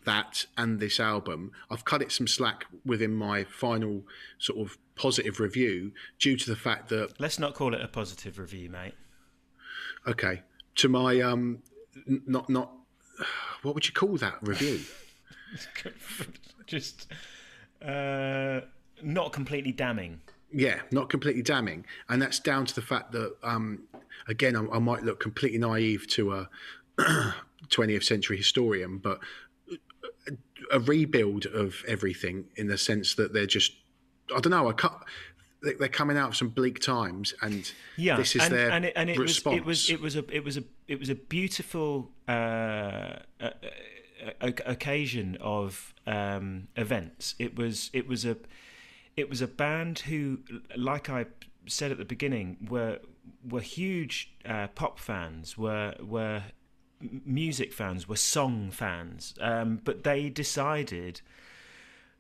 [0.06, 4.04] that and this album, I've cut it some slack within my final
[4.40, 8.40] sort of positive review due to the fact that Let's not call it a positive
[8.40, 8.94] review, mate.
[10.08, 10.42] okay,
[10.76, 11.60] to my um,
[12.06, 12.72] not not
[13.62, 14.82] what would you call that review?
[16.68, 17.08] Just
[17.82, 18.62] uh,
[19.04, 20.22] not completely damning.
[20.58, 23.84] Yeah, not completely damning, and that's down to the fact that um,
[24.30, 26.50] again, I, I might look completely naive to a
[27.68, 29.20] 20th century historian, but
[30.72, 33.74] a rebuild of everything in the sense that they're just
[34.36, 34.70] I don't know.
[34.70, 34.98] I cut.
[35.62, 38.86] they- They're coming out of some bleak times, and yeah, this is and, their and
[38.86, 41.16] it, and it Was, it was it was a it was a it was a
[41.16, 47.36] beautiful uh, uh, uh, occasion of um, events.
[47.40, 48.38] It was it was a
[49.18, 50.40] it was a band who,
[50.76, 51.26] like I
[51.68, 53.00] said at the beginning, were
[53.48, 56.44] were huge uh, pop fans, were were
[57.26, 61.22] music fans, were song fans, um, but they decided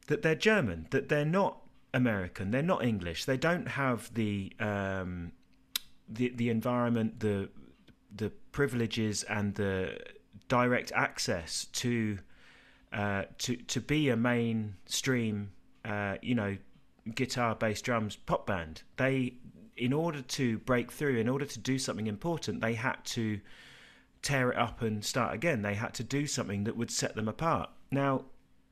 [0.08, 1.62] that they're German, that they're not
[1.94, 5.32] American, they're not English, they don't have the um,
[6.08, 7.50] the the environment, the
[8.16, 9.98] the privileges, and the
[10.48, 12.20] direct access to
[12.94, 15.52] uh, to to be a mainstream,
[15.84, 16.58] uh, you know,
[17.14, 18.84] guitar, bass, drums pop band.
[18.98, 19.34] They,
[19.78, 23.40] in order to break through, in order to do something important, they had to
[24.22, 25.62] tear it up and start again.
[25.62, 27.70] They had to do something that would set them apart.
[27.92, 28.26] Now,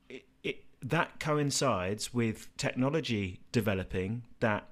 [0.08, 4.68] it, it, that coincides with technology developing that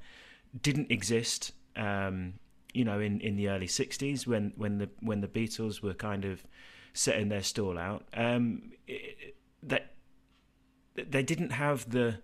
[0.60, 2.34] didn't exist, um,
[2.74, 6.24] you know, in, in the early '60s when when the when the Beatles were kind
[6.24, 6.42] of
[6.94, 8.04] setting their stall out.
[8.14, 9.92] Um, it, that
[10.94, 12.18] they didn't have the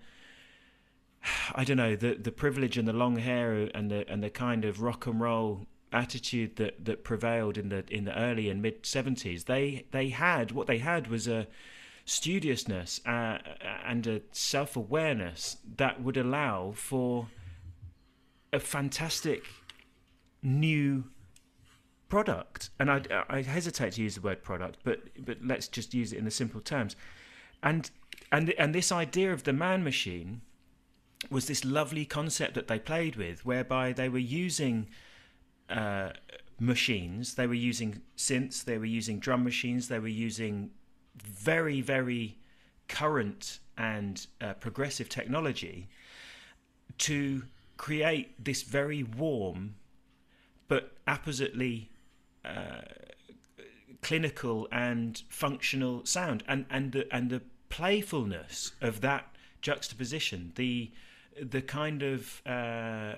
[1.55, 4.65] I don't know the the privilege and the long hair and the and the kind
[4.65, 8.85] of rock and roll attitude that, that prevailed in the in the early and mid
[8.85, 9.45] seventies.
[9.45, 11.47] They they had what they had was a
[12.05, 13.39] studiousness uh,
[13.85, 17.29] and a self awareness that would allow for
[18.53, 19.45] a fantastic
[20.43, 21.05] new
[22.09, 22.71] product.
[22.79, 26.19] And I, I hesitate to use the word product, but but let's just use it
[26.19, 26.97] in the simple terms.
[27.63, 27.91] And
[28.33, 30.43] and and this idea of the man machine
[31.31, 34.89] was this lovely concept that they played with, whereby they were using
[35.69, 36.11] uh,
[36.59, 40.71] machines, they were using synths, they were using drum machines, they were using
[41.17, 42.39] very, very
[42.89, 45.89] current and uh, progressive technology
[46.97, 47.43] to
[47.77, 49.75] create this very warm
[50.69, 51.91] but appositely
[52.45, 52.83] uh,
[54.03, 60.91] clinical and functional sound, and and the and the playfulness of that juxtaposition, the
[61.43, 63.15] the kind of uh,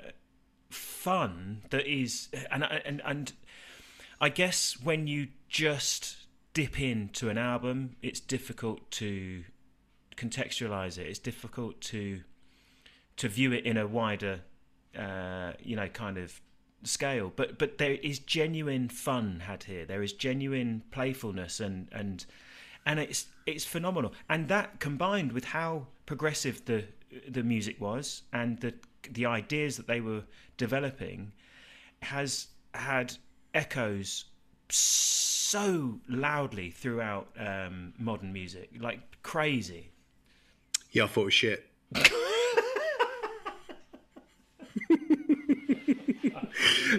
[0.71, 3.33] fun that is, and and and
[4.21, 9.45] I guess when you just dip into an album, it's difficult to
[10.17, 11.07] contextualize it.
[11.07, 12.21] It's difficult to
[13.17, 14.41] to view it in a wider,
[14.99, 16.41] uh, you know, kind of
[16.83, 17.33] scale.
[17.35, 19.85] But but there is genuine fun had here.
[19.85, 22.25] There is genuine playfulness and and
[22.87, 24.13] and it's it's phenomenal.
[24.29, 26.85] And that combined with how progressive the
[27.29, 28.75] the music was and the
[29.13, 30.23] the ideas that they were
[30.57, 31.33] developing
[32.03, 33.17] has had
[33.55, 34.27] echoes
[34.69, 39.91] so loudly throughout um, modern music, like crazy.
[40.93, 41.67] Yeah, I thought it was shit.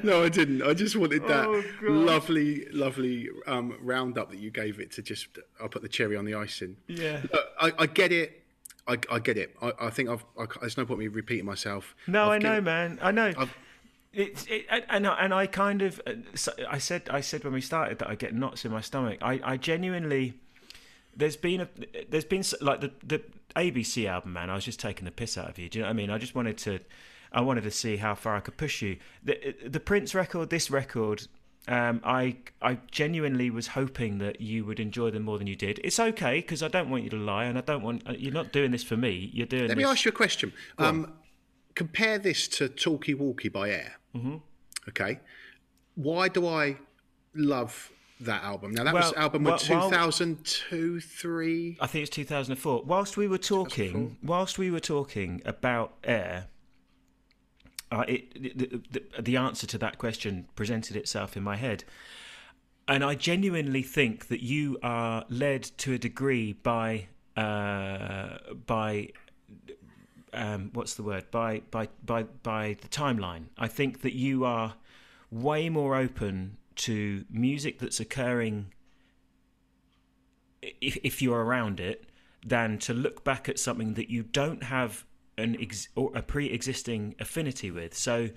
[0.04, 0.62] no, I didn't.
[0.64, 5.28] I just wanted that Oh, lovely, lovely um, roundup that you gave it to just.
[5.62, 6.78] I'll put the cherry on the icing.
[6.88, 7.22] Yeah.
[7.32, 8.41] Look, I, I get it.
[8.88, 9.56] I, I get it.
[9.62, 10.26] I, I think I've.
[10.40, 11.96] I, there's no point me repeating myself.
[12.08, 13.00] No, I've I know, given- man.
[13.02, 13.34] I know.
[13.38, 13.52] I've-
[14.14, 16.14] It's it, and- and I- and I kind of uh,
[16.70, 19.20] I said I said when we started that I get knots in my stomach.
[19.22, 20.34] I, I genuinely
[21.16, 21.68] there's been a
[22.10, 23.22] there's been like the the
[23.56, 24.50] ABC album, man.
[24.50, 25.70] I was just taking the piss out of you.
[25.70, 26.10] Do you know what I mean?
[26.10, 26.80] I just wanted to
[27.32, 28.98] I wanted to see how far I could push you.
[29.24, 31.28] The the Prince record, this record.
[31.68, 35.80] Um, I I genuinely was hoping that you would enjoy them more than you did.
[35.84, 38.34] It's okay because I don't want you to lie, and I don't want uh, you're
[38.34, 39.30] not doing this for me.
[39.34, 39.68] You're doing.
[39.68, 40.54] Let me ask you a question.
[40.80, 41.14] Um,
[41.76, 43.94] compare this to Talkie Walkie by Air.
[44.16, 44.38] Mm-hmm.
[44.90, 45.20] Okay.
[45.96, 46.78] Why do I
[47.36, 47.92] love
[48.22, 48.72] that album?
[48.72, 51.78] Now that was album well, was 2002, three.
[51.80, 52.84] I think it's 2004.
[52.86, 56.48] Whilst we were talking, whilst we were talking about air,
[57.92, 61.84] uh, it, the, the, the answer to that question presented itself in my head,
[62.88, 69.10] and I genuinely think that you are led to a degree by uh, by
[70.34, 73.46] um, what's the word by by by by the timeline.
[73.58, 74.76] I think that you are
[75.30, 78.72] way more open to music that's occurring
[80.62, 82.06] if, if you're around it
[82.46, 85.06] than to look back at something that you don't have
[85.38, 87.96] an ex- or a pre-existing affinity with.
[87.96, 88.30] So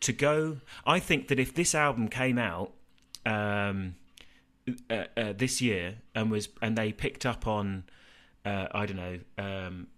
[0.00, 2.72] to go, I think that if this album came out
[3.26, 3.94] um,
[4.88, 7.84] uh, uh, this year and was and they picked up on
[8.44, 9.18] uh, I don't know.
[9.38, 9.88] Um,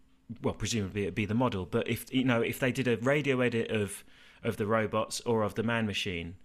[0.42, 3.40] well, presumably it'd be the model, but if you know if they did a radio
[3.40, 4.04] edit of
[4.42, 6.36] of the robots or of the man machine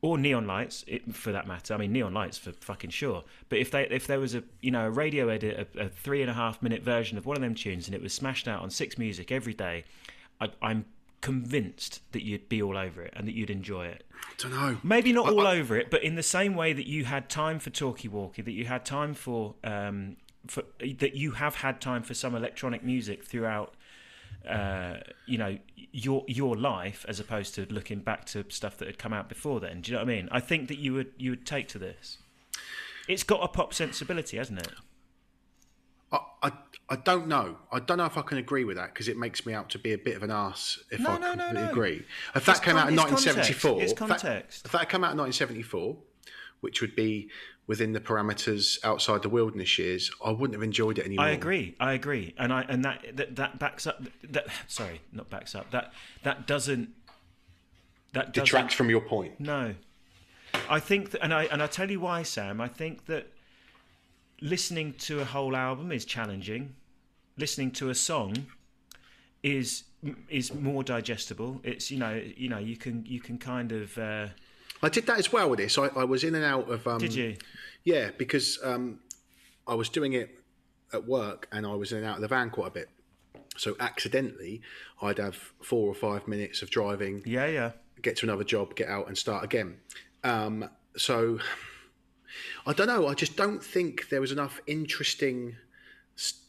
[0.00, 1.74] or neon lights it, for that matter.
[1.74, 3.24] I mean neon lights for fucking sure.
[3.48, 6.22] But if they if there was a you know a radio edit, a, a three
[6.22, 8.62] and a half minute version of one of them tunes, and it was smashed out
[8.62, 9.84] on Six Music every day,
[10.40, 10.84] I, I'm
[11.20, 14.04] convinced that you'd be all over it and that you'd enjoy it.
[14.14, 14.78] I don't know.
[14.82, 17.70] Maybe not all over it, but in the same way that you had time for
[17.70, 22.14] Talkie Walkie, that you had time for, um, for that you have had time for
[22.14, 23.74] some electronic music throughout,
[24.46, 25.58] uh, you know,
[25.92, 29.60] your your life, as opposed to looking back to stuff that had come out before
[29.60, 29.80] then.
[29.80, 30.28] Do you know what I mean?
[30.30, 32.18] I think that you would you would take to this.
[33.08, 34.72] It's got a pop sensibility, hasn't it?
[36.12, 36.52] I, I,
[36.90, 37.56] I don't know.
[37.72, 39.78] I don't know if I can agree with that because it makes me out to
[39.78, 41.70] be a bit of an ass if No, I no, no, completely no.
[41.70, 42.04] agree.
[42.34, 43.82] If that It's came con- out in it's 1974, context.
[43.82, 44.66] It's if that- context.
[44.66, 45.96] If that came out in 1974,
[46.60, 47.28] which would be
[47.68, 51.26] within the parameters outside the wilderness years, I wouldn't have enjoyed it anymore.
[51.26, 51.76] I agree.
[51.78, 54.02] I agree, and I and that that, that backs up.
[54.24, 55.70] That sorry, not backs up.
[55.70, 55.92] That
[56.24, 56.88] that doesn't.
[58.14, 59.38] That doesn't, Detracts from your point.
[59.38, 59.74] No,
[60.68, 62.60] I think that, and I and I tell you why, Sam.
[62.60, 63.28] I think that
[64.40, 66.74] listening to a whole album is challenging.
[67.36, 68.46] Listening to a song
[69.42, 69.84] is
[70.28, 71.60] is more digestible.
[71.62, 73.96] It's you know you know you can you can kind of.
[73.96, 74.28] Uh,
[74.82, 75.76] I did that as well with this.
[75.78, 76.86] I, I was in and out of.
[76.86, 77.36] Um, did you?
[77.84, 79.00] Yeah, because um,
[79.66, 80.30] I was doing it
[80.92, 82.88] at work and I was in and out of the van quite a bit.
[83.56, 84.60] So accidentally,
[85.02, 87.72] I'd have four or five minutes of driving, Yeah, yeah.
[88.02, 89.78] get to another job, get out and start again.
[90.22, 91.38] Um, so
[92.66, 93.08] I don't know.
[93.08, 95.56] I just don't think there was enough interesting
[96.16, 96.40] s-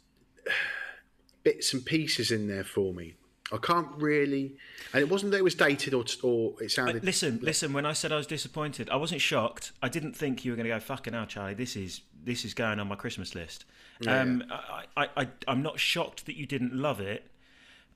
[1.44, 3.16] bits and pieces in there for me.
[3.52, 4.56] I can't really,
[4.94, 7.04] and it wasn't that it was dated or, or it sounded.
[7.04, 7.74] Listen, listen.
[7.74, 9.72] When I said I was disappointed, I wasn't shocked.
[9.82, 11.56] I didn't think you were going to go fucking hell, Charlie.
[11.56, 13.66] This is this is going on my Christmas list.
[14.08, 17.32] Um, I, I, I, I'm not shocked that you didn't love it,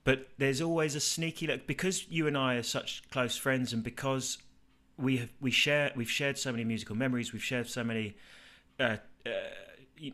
[0.03, 3.83] but there's always a sneaky look because you and I are such close friends, and
[3.83, 4.39] because
[4.97, 8.15] we have we share we've shared so many musical memories, we've shared so many.
[8.79, 9.29] Uh, uh,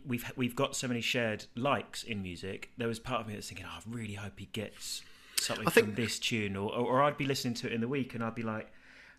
[0.06, 2.70] We've we've got so many shared likes in music.
[2.78, 5.02] There was part of me that's thinking, oh, I really hope he gets
[5.40, 7.88] something I think- from this tune, or, or I'd be listening to it in the
[7.88, 8.72] week and I'd be like,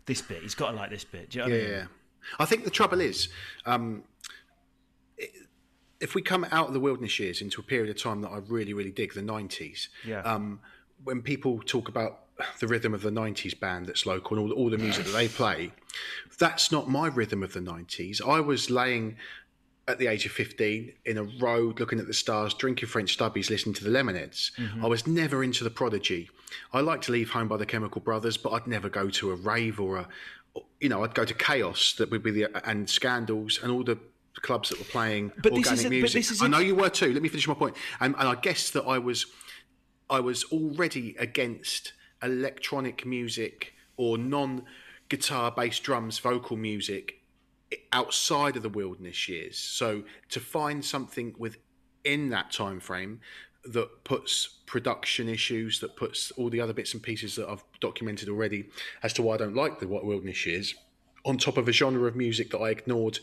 [0.07, 1.31] this bit, he's got to like this bit.
[1.31, 1.71] Do you know what I mean?
[1.73, 1.85] Yeah,
[2.39, 3.29] I think the trouble is,
[3.67, 4.03] um,
[6.01, 8.39] if we come out of the wilderness years into a period of time that I
[8.39, 9.89] really, really dig, the '90s.
[10.05, 10.21] Yeah.
[10.23, 10.61] Um,
[11.05, 12.25] when people talk about
[12.59, 15.29] the rhythm of the '90s band that's local and all, all the music that they
[15.29, 15.73] play,
[16.39, 18.27] that's not my rhythm of the '90s.
[18.27, 19.17] I was laying
[19.91, 23.51] at the age of 15 in a road looking at the stars drinking french stubbies
[23.51, 24.85] listening to the lemonheads mm-hmm.
[24.85, 26.29] i was never into the prodigy.
[26.73, 29.35] I like to leave home by the chemical brothers but i'd never go to a
[29.35, 30.09] rave or a
[30.81, 33.99] you know i'd go to chaos that would be the and scandals and all the
[34.43, 36.13] clubs that were playing But this organic is a- but music.
[36.21, 37.13] this is i know you were too.
[37.13, 37.77] Let me finish my point.
[38.01, 39.27] And, and i guess that i was
[40.09, 44.63] i was already against electronic music or non
[45.09, 47.20] guitar based drums vocal music
[47.93, 49.59] outside of the wilderness years.
[49.59, 53.21] So to find something within that time frame
[53.65, 58.29] that puts production issues that puts all the other bits and pieces that I've documented
[58.29, 58.71] already
[59.03, 60.75] as to why I don't like the what wilderness years
[61.25, 63.19] on top of a genre of music that I ignored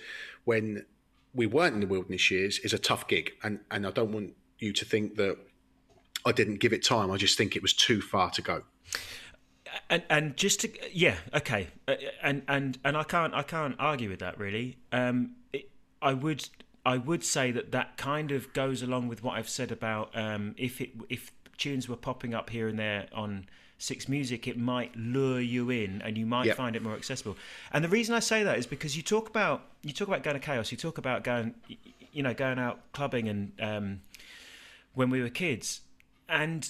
[0.45, 0.85] when
[1.33, 3.31] we weren't in the wilderness years is a tough gig.
[3.43, 5.37] And and I don't want you to think that
[6.25, 7.11] I didn't give it time.
[7.11, 8.63] I just think it was too far to go
[9.89, 11.67] and and just to yeah okay.
[11.87, 14.77] Uh, and and and I can't I can't argue with that really.
[14.91, 15.69] Um it,
[16.01, 16.47] I would
[16.85, 20.55] I would say that that kind of goes along with what I've said about um
[20.57, 23.47] if it if tunes were popping up here and there on
[23.79, 26.57] Six Music it might lure you in and you might yep.
[26.57, 27.37] find it more accessible.
[27.71, 30.35] And the reason I say that is because you talk about you talk about going
[30.35, 31.55] to chaos you talk about going
[32.11, 34.01] you know going out clubbing and um
[34.93, 35.81] when we were kids.
[36.27, 36.69] And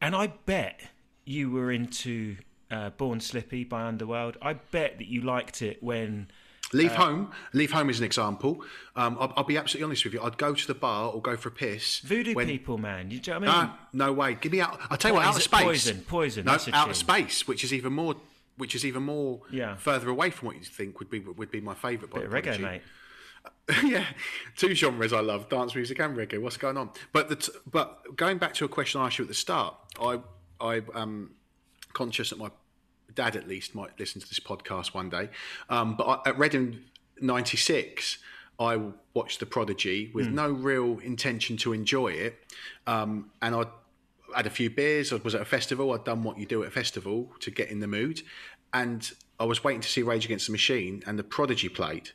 [0.00, 0.80] and I bet
[1.24, 2.36] you were into
[2.70, 4.36] uh, Born Slippy by Underworld.
[4.42, 6.28] I bet that you liked it when.
[6.72, 7.32] Leave uh, home.
[7.52, 8.64] Leave home is an example.
[8.96, 10.22] Um, I'll, I'll, be absolutely honest with you.
[10.22, 12.00] I'd go to the bar or go for a piss.
[12.00, 13.10] Voodoo when, people, man.
[13.10, 13.70] You know what I mean?
[13.70, 14.34] Uh, no way.
[14.40, 14.80] Give me out.
[14.90, 15.26] I'll tell you what.
[15.26, 15.62] Out of space.
[15.62, 16.00] Poison.
[16.06, 16.44] Poison.
[16.46, 18.16] No, out of space, which is even more.
[18.56, 19.40] Which is even more.
[19.50, 19.76] Yeah.
[19.76, 22.12] Further away from what you think would be would be my favourite.
[22.12, 22.82] Bit of reggae, mate.
[23.84, 24.04] yeah,
[24.56, 26.40] two genres I love: dance music and reggae.
[26.40, 26.90] What's going on?
[27.12, 29.74] But the t- but going back to a question I asked you at the start,
[30.00, 30.20] I
[30.60, 31.34] I am
[31.92, 32.50] conscious that my
[33.14, 35.30] dad, at least, might listen to this podcast one day.
[35.68, 36.80] Um, but I, at Reading
[37.20, 38.18] '96,
[38.58, 38.80] I
[39.14, 40.32] watched The Prodigy with mm.
[40.32, 42.38] no real intention to enjoy it,
[42.86, 43.64] um, and I
[44.34, 45.12] had a few beers.
[45.12, 45.92] I was at a festival.
[45.92, 48.22] I'd done what you do at a festival to get in the mood,
[48.72, 52.10] and I was waiting to see Rage Against the Machine, and The Prodigy played,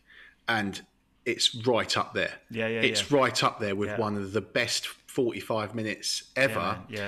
[0.47, 0.81] and
[1.25, 2.33] it's right up there.
[2.49, 2.87] Yeah, yeah, yeah.
[2.87, 3.17] It's yeah.
[3.17, 3.97] right up there with yeah.
[3.97, 6.79] one of the best 45 minutes ever.
[6.89, 7.07] Yeah, yeah.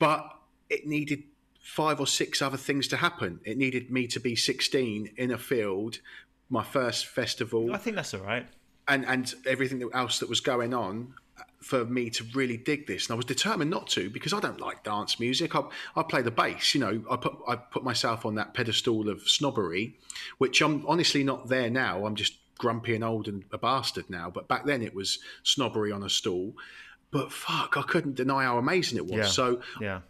[0.00, 0.36] But
[0.68, 1.22] it needed
[1.60, 3.38] five or six other things to happen.
[3.44, 6.00] It needed me to be 16 in a field,
[6.48, 7.72] my first festival.
[7.72, 8.48] I think that's all right.
[8.88, 11.14] And and everything else that was going on
[11.60, 13.06] for me to really dig this.
[13.06, 15.54] And I was determined not to because I don't like dance music.
[15.54, 15.62] I,
[15.94, 17.02] I play the bass, you know.
[17.10, 19.96] I put I put myself on that pedestal of snobbery,
[20.38, 22.06] which I'm honestly not there now.
[22.06, 24.30] I'm just grumpy and old and a bastard now.
[24.30, 26.54] But back then it was snobbery on a stool.
[27.10, 29.16] But fuck, I couldn't deny how amazing it was.
[29.16, 29.24] Yeah.
[29.24, 30.00] So yeah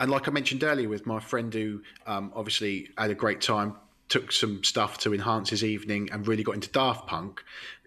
[0.00, 3.76] and like I mentioned earlier, with my friend who um, obviously had a great time,
[4.08, 7.42] took some stuff to enhance his evening, and really got into Daft Punk.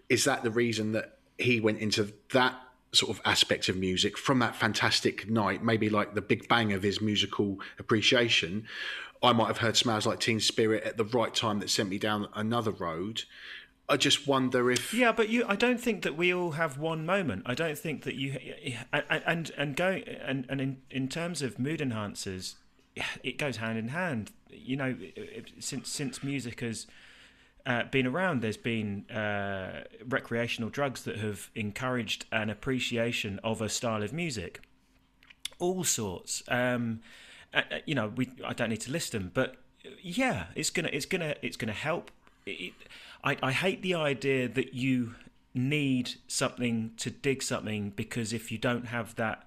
[0.08, 2.54] Is that the reason that he went into that
[2.92, 5.62] sort of aspect of music from that fantastic night?
[5.62, 8.66] Maybe like the big bang of his musical appreciation.
[9.22, 11.98] I might have heard "Smells Like Teen Spirit" at the right time that sent me
[11.98, 13.24] down another road.
[13.88, 15.44] I just wonder if yeah, but you.
[15.48, 17.42] I don't think that we all have one moment.
[17.46, 18.38] I don't think that you
[18.92, 22.56] and and, going and and in, in terms of mood enhancers,
[23.22, 24.32] it goes hand in hand.
[24.50, 24.96] You know,
[25.58, 26.86] since since music has
[27.64, 33.70] uh, been around, there's been uh, recreational drugs that have encouraged an appreciation of a
[33.70, 34.60] style of music,
[35.58, 36.42] all sorts.
[36.48, 37.00] Um,
[37.86, 39.56] you know, we I don't need to list them, but
[40.02, 42.10] yeah, it's gonna it's gonna it's gonna help.
[42.44, 42.74] It,
[43.24, 45.14] I, I hate the idea that you
[45.54, 49.44] need something to dig something because if you don't have that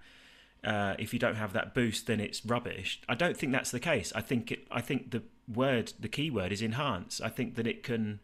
[0.64, 3.02] uh, if you don't have that boost then it's rubbish.
[3.10, 4.12] I don't think that's the case.
[4.16, 7.22] I think it i think the word the key word is enhance.
[7.22, 8.20] I think that it can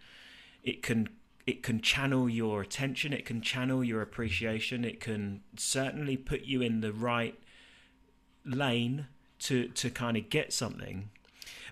[0.64, 1.10] it can
[1.46, 6.62] it can channel your attention it can channel your appreciation it can certainly put you
[6.62, 7.40] in the right
[8.46, 9.08] lane
[9.40, 11.10] to to kind of get something.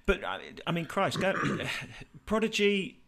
[0.05, 1.33] But i, mean christ go,
[2.25, 3.01] prodigy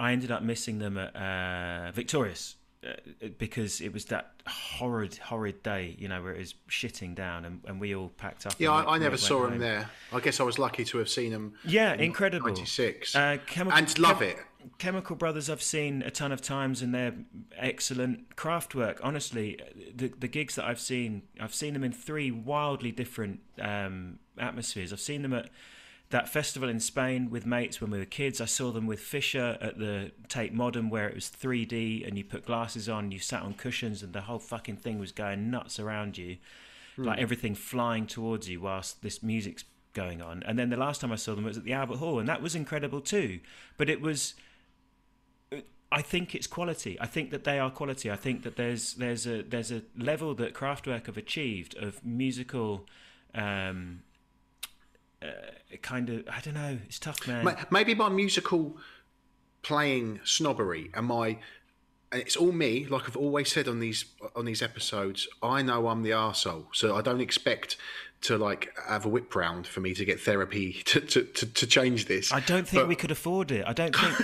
[0.00, 2.92] I ended up missing them at uh, Victorious uh,
[3.38, 7.60] because it was that horrid, horrid day, you know, where it was shitting down, and,
[7.66, 8.54] and we all packed up.
[8.58, 9.50] Yeah, I, I, never saw home.
[9.50, 9.90] them there.
[10.12, 11.54] I guess I was lucky to have seen them.
[11.64, 12.46] Yeah, in incredible.
[12.46, 14.36] Ninety six, uh, and love Chem- it.
[14.78, 17.14] Chemical Brothers, I've seen a ton of times, and they're
[17.56, 19.00] excellent Kraftwerk.
[19.02, 19.58] Honestly,
[19.92, 24.92] the the gigs that I've seen, I've seen them in three wildly different um, atmospheres.
[24.92, 25.48] I've seen them at
[26.10, 28.40] that festival in Spain with mates when we were kids.
[28.40, 32.24] I saw them with Fisher at the Tate Modern where it was 3D and you
[32.24, 35.78] put glasses on, you sat on cushions, and the whole fucking thing was going nuts
[35.78, 36.38] around you,
[36.96, 37.04] mm.
[37.04, 40.42] like everything flying towards you whilst this music's going on.
[40.46, 42.40] And then the last time I saw them was at the Albert Hall, and that
[42.40, 43.40] was incredible too.
[43.76, 44.34] But it was.
[45.90, 46.98] I think it's quality.
[47.00, 48.10] I think that they are quality.
[48.10, 52.86] I think that there's there's a there's a level that Kraftwerk have achieved of musical
[53.34, 54.02] um,
[55.22, 56.78] uh, kind of I don't know.
[56.86, 57.56] It's tough, man.
[57.70, 58.76] Maybe my musical
[59.62, 61.38] playing snobbery and my
[62.10, 62.86] and it's all me.
[62.86, 64.04] Like I've always said on these
[64.34, 67.76] on these episodes, I know I'm the arsehole, so I don't expect
[68.20, 71.66] to like have a whip round for me to get therapy to to, to, to
[71.66, 72.32] change this.
[72.32, 73.64] I don't think But- we could afford it.
[73.66, 74.16] I don't think.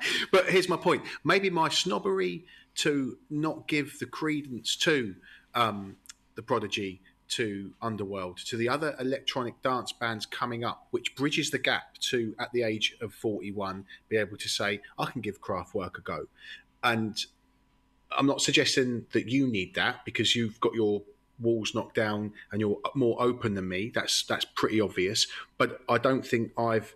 [0.32, 1.02] but here's my point.
[1.24, 5.14] Maybe my snobbery to not give the credence to
[5.54, 5.96] um,
[6.36, 7.02] the Prodigy,
[7.32, 12.34] to Underworld, to the other electronic dance bands coming up, which bridges the gap to,
[12.38, 16.26] at the age of 41, be able to say, I can give Kraftwerk a go.
[16.82, 17.16] And
[18.16, 21.02] I'm not suggesting that you need that because you've got your
[21.40, 23.90] walls knocked down and you're more open than me.
[23.94, 25.26] That's that's pretty obvious.
[25.58, 26.94] But I don't think I've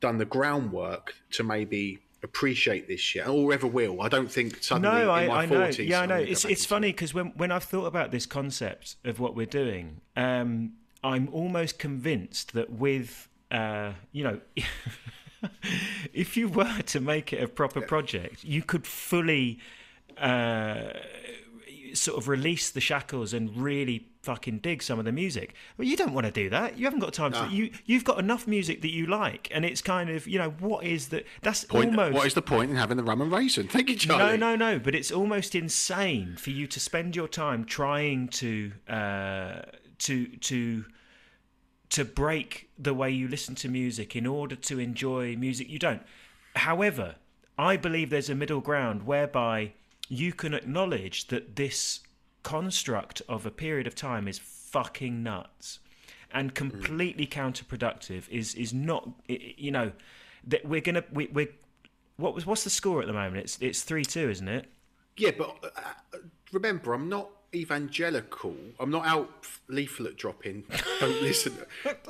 [0.00, 4.02] done the groundwork to maybe appreciate this yet, or ever will.
[4.02, 5.60] I don't think suddenly No, in I, my I know.
[5.60, 5.88] 40s.
[5.88, 6.16] Yeah, I know.
[6.16, 10.00] It's it's funny because when when I've thought about this concept of what we're doing,
[10.16, 14.40] um, I'm almost convinced that with uh, you know.
[16.12, 19.60] if you were to make it a proper project, you could fully
[20.16, 20.90] uh,
[21.94, 25.54] sort of release the shackles and really fucking dig some of the music.
[25.76, 26.78] Well, you don't want to do that.
[26.78, 27.48] You haven't got time to.
[27.50, 30.84] You you've got enough music that you like, and it's kind of you know what
[30.84, 31.24] is that?
[31.42, 33.68] That's Point, almost what is the point in having the rum and raisin?
[33.68, 34.78] Thank you, no, no, no.
[34.78, 39.62] But it's almost insane for you to spend your time trying to uh,
[39.98, 40.84] to to
[41.90, 46.02] to break the way you listen to music in order to enjoy music you don't.
[46.54, 47.16] However,
[47.58, 49.72] I believe there's a middle ground whereby
[50.08, 52.00] you can acknowledge that this
[52.42, 55.80] construct of a period of time is fucking nuts
[56.30, 59.92] and completely counterproductive is is not you know
[60.46, 61.48] that we're gonna we, we're
[62.16, 64.66] what was what's the score at the moment it's it's 3-2 isn't it
[65.16, 65.56] Yeah, but
[66.14, 66.18] uh,
[66.52, 68.54] remember, I'm not evangelical.
[68.78, 69.30] I'm not out
[69.68, 70.64] leaflet dropping.
[71.00, 71.54] Don't listen.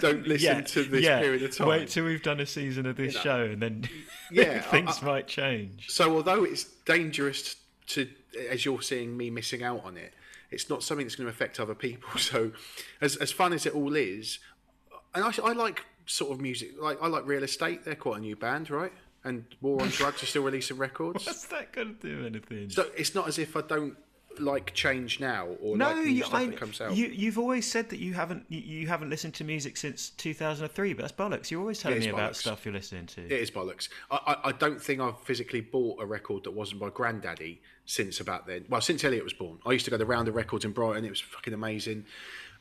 [0.00, 1.68] Don't listen to this period of time.
[1.68, 3.88] wait till we've done a season of this show and then
[4.30, 7.56] Yeah, things I- might change So although it's dangerous
[7.88, 8.08] to,
[8.50, 10.12] as you're seeing me missing out on it,
[10.50, 12.08] it's not something that's going to affect other people.
[12.18, 12.52] So,
[13.00, 14.38] as as fun as it all is,
[15.14, 16.72] and I, I like sort of music.
[16.80, 17.84] Like I like Real Estate.
[17.84, 18.92] They're quite a new band, right?
[19.24, 21.26] And War on Drugs are still releasing records.
[21.26, 23.96] what's that gonna do anything So it's not as if I don't
[24.40, 26.96] like change now or no, like you, I, that comes out.
[26.96, 30.94] you you've always said that you haven't you, you haven't listened to music since 2003,
[30.94, 31.50] but that's bollocks.
[31.50, 33.24] You're always telling me about stuff you're listening to.
[33.24, 33.88] It is bollocks.
[34.10, 38.20] I, I, I don't think I've physically bought a record that wasn't by Grandaddy since
[38.20, 38.64] about then.
[38.68, 39.58] Well, since Elliot was born.
[39.66, 41.04] I used to go to Rounder Records in Brighton.
[41.04, 42.04] It was fucking amazing.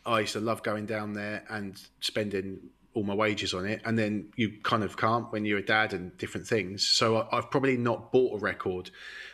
[0.05, 2.59] I used to love going down there and spending
[2.93, 3.81] all my wages on it.
[3.85, 6.87] And then you kind of can't when you're a dad and different things.
[6.87, 8.89] So I, I've probably not bought a record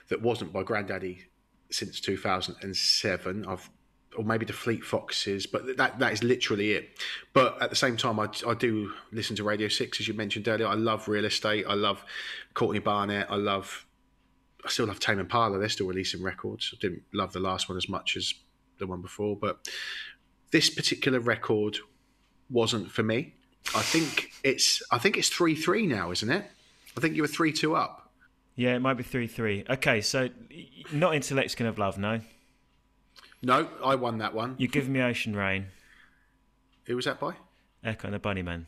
[0.09, 1.19] that wasn't by Grandaddy
[1.73, 3.45] since 2007.
[3.47, 3.69] I've
[4.17, 6.99] or maybe the Fleet Foxes, but that that is literally it.
[7.33, 10.47] But at the same time, I, I do listen to Radio Six, as you mentioned
[10.47, 10.67] earlier.
[10.67, 11.65] I love Real Estate.
[11.67, 12.03] I love
[12.53, 13.31] Courtney Barnett.
[13.31, 13.85] I love.
[14.65, 15.59] I still love Tame Impala.
[15.59, 16.73] They're still releasing records.
[16.73, 18.33] I didn't love the last one as much as
[18.77, 19.67] the one before, but
[20.51, 21.77] this particular record
[22.49, 23.33] wasn't for me.
[23.75, 26.45] I think it's I think it's three three now, isn't it?
[26.95, 28.02] I think you were three two up.
[28.55, 29.63] Yeah, it might be three three.
[29.69, 30.29] Okay, so
[30.91, 31.97] not intellects have love.
[31.97, 32.21] No,
[33.41, 34.55] No, I won that one.
[34.57, 35.67] You give me Ocean Rain,
[36.85, 37.33] Who was that by?
[37.83, 38.65] Echo and the Bunnymen.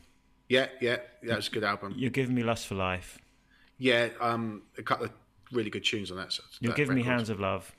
[0.48, 1.94] Yeah, yeah, that was a good album.
[1.96, 3.18] You're giving me Lust for Life.
[3.78, 5.12] Yeah, um, a couple of
[5.52, 6.32] really good tunes on that.
[6.32, 7.72] so- You're that giving me Hounds of Love.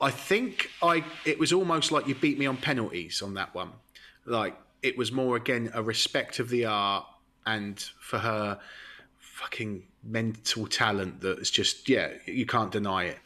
[0.00, 1.04] I think I.
[1.24, 3.70] It was almost like you beat me on penalties on that one.
[4.26, 7.06] Like it was more again a respect of the art
[7.46, 8.58] and for her
[9.34, 13.18] fucking mental talent that is just yeah you can't deny it.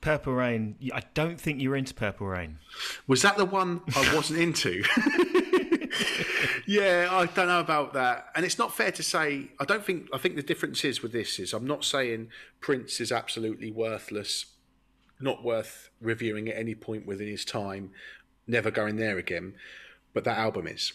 [0.00, 0.74] Purple Rain.
[0.92, 2.58] I don't think you were into Purple Rain.
[3.06, 4.82] Was that the one I wasn't into?
[6.66, 8.26] yeah, I don't know about that.
[8.34, 9.50] And it's not fair to say.
[9.60, 10.08] I don't think.
[10.12, 12.30] I think the difference is with this is I'm not saying
[12.60, 14.46] Prince is absolutely worthless,
[15.20, 17.90] not worth reviewing at any point within his time,
[18.48, 19.54] never going there again.
[20.14, 20.94] But that album is,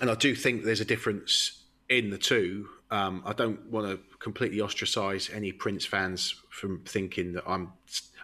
[0.00, 2.68] and I do think there's a difference in the two.
[2.92, 7.72] Um, I don't want to completely ostracise any Prince fans from thinking that I'm,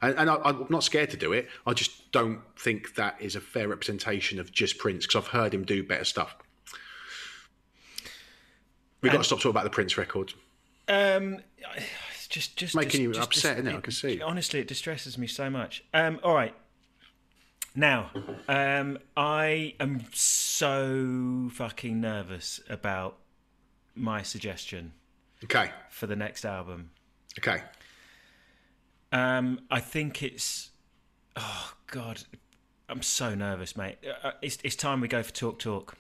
[0.03, 1.49] and, and I, I'm not scared to do it.
[1.67, 5.55] I just don't think that is a fair representation of just Prince because I've heard
[5.55, 6.37] him do better stuff.
[9.01, 10.33] We've got to stop talking about the Prince record.
[10.89, 11.39] Um,
[12.11, 13.77] it's just just Making just- you just- upset, isn't it?
[13.77, 14.21] I can see.
[14.21, 15.85] Honestly, it distresses me so much.
[15.95, 16.55] Um, all right.
[17.79, 18.11] Now,
[18.49, 23.19] um, I am so fucking nervous about
[23.97, 24.93] my suggestion
[25.45, 26.91] Okay, for the next album.
[27.39, 27.63] okay.
[29.13, 30.71] Um, I think it's.
[31.37, 32.23] Oh God,
[32.89, 33.99] I'm so nervous, mate.
[34.23, 35.95] Uh, It's it's time we go for talk talk.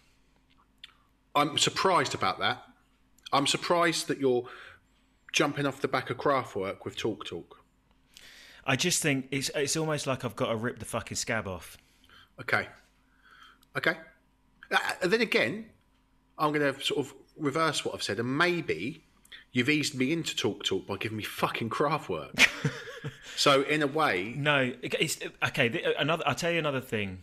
[1.34, 2.62] I'm surprised about that.
[3.32, 4.48] I'm surprised that you're
[5.32, 7.62] jumping off the back of Kraftwerk with Talk Talk.
[8.64, 11.76] I just think it's it's almost like I've got to rip the fucking scab off.
[12.40, 12.66] Okay.
[13.76, 13.96] Okay.
[14.70, 15.66] Uh, then again,
[16.38, 19.04] I'm going to sort of reverse what I've said, and maybe
[19.52, 22.48] you've eased me into talk talk by giving me fucking Kraftwerk.
[23.36, 25.18] so in a way, No, it's
[25.48, 25.68] okay.
[25.68, 27.18] th- Another, I'll tell you another thing.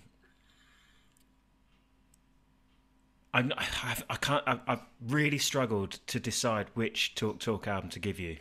[3.36, 4.43] I'm, I've, I can't.
[4.45, 8.38] I've, I've really struggled to decide which Talk Talk album to give you.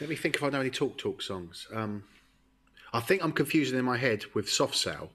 [0.00, 1.66] let me think if I know any talk talk songs.
[1.72, 2.04] Um,
[2.94, 5.10] I think I'm confusing in my head with Soft Cell.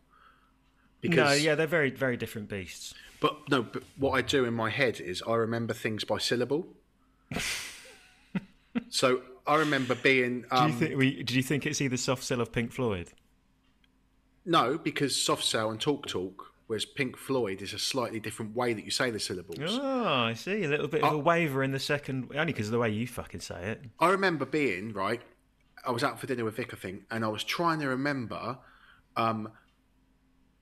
[1.01, 2.93] Because, No, yeah, they're very, very different beasts.
[3.22, 6.68] But no, but what I do in my head is I remember things by syllable.
[8.90, 10.98] so I remember being Do um, you think?
[10.98, 13.12] We, do you think it's either Soft Cell of Pink Floyd?
[14.50, 18.74] no because soft cell and talk talk, whereas Pink Floyd is a slightly different way
[18.74, 19.60] that you say the syllables.
[19.62, 20.64] Oh, I see.
[20.64, 23.08] A little bit of a waver in the second, only because of the way you
[23.08, 23.86] fucking say it.
[24.00, 25.22] I remember being right.
[25.86, 28.58] I was out for dinner with Vic, I think, and I was trying to remember
[29.16, 29.50] um,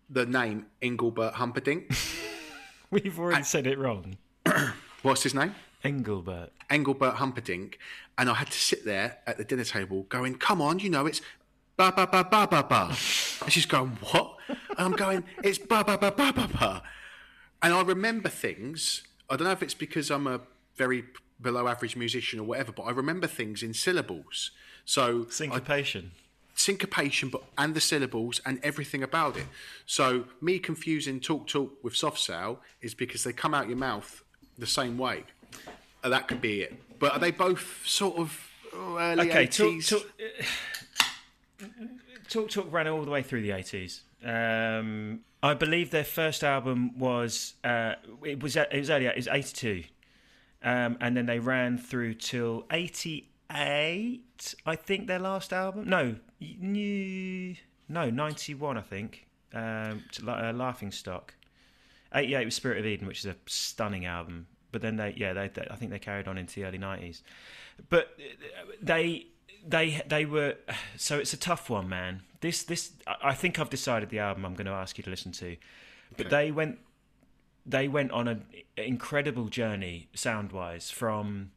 [0.09, 1.91] the name Engelbert Humperdinck.
[2.91, 4.17] We've already said it wrong.
[5.01, 5.55] What's his name?
[5.83, 6.51] Engelbert.
[6.69, 7.77] Engelbert Humperdinck,
[8.17, 11.05] and I had to sit there at the dinner table going, "Come on, you know
[11.05, 11.21] it's
[11.75, 12.87] ba ba ba ba ba ba,"
[13.41, 16.83] and she's going, "What?" And I'm going, "It's ba ba ba ba ba ba,"
[17.61, 19.03] and I remember things.
[19.29, 20.41] I don't know if it's because I'm a
[20.75, 21.03] very
[21.41, 24.51] below average musician or whatever, but I remember things in syllables.
[24.85, 25.59] So I,
[26.57, 27.29] Syncopation.
[27.29, 29.45] but and the syllables and everything about it.
[29.85, 34.23] So me confusing talk talk with soft cell is because they come out your mouth
[34.57, 35.23] the same way.
[36.03, 36.99] Uh, that could be it.
[36.99, 39.89] But are they both sort of oh, early okay, talk, 80s?
[39.89, 40.01] talk,
[42.29, 44.01] talk Talk ran all the way through the eighties.
[44.23, 49.09] Um, I believe their first album was uh, it was it was earlier.
[49.11, 49.83] It was eighty two,
[50.63, 54.55] um, and then they ran through till eighty eight.
[54.65, 55.87] I think their last album.
[55.87, 58.77] No, no ninety one.
[58.77, 61.33] I think um, to, like, uh, Laughing Stock.
[62.13, 64.47] Eighty eight was Spirit of Eden, which is a stunning album.
[64.71, 67.23] But then they yeah they, they I think they carried on into the early nineties.
[67.89, 69.27] But uh, they
[69.65, 70.55] they they were
[70.97, 72.21] so it's a tough one, man.
[72.41, 75.09] This this I I think I've decided the album I'm going to ask you to
[75.09, 75.57] listen to,
[76.15, 76.79] but they went
[77.65, 78.45] they went on an
[78.77, 81.51] incredible journey sound wise from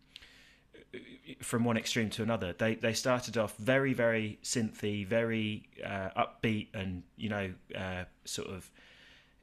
[1.43, 2.53] from one extreme to another.
[2.53, 8.49] They they started off very very synthy, very uh, upbeat, and you know uh, sort
[8.49, 8.71] of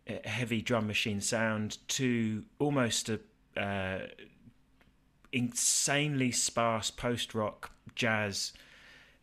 [0.10, 3.20] uh, heavy drum machine sound to almost a
[3.56, 4.00] uh,
[5.32, 8.54] insanely sparse post rock jazz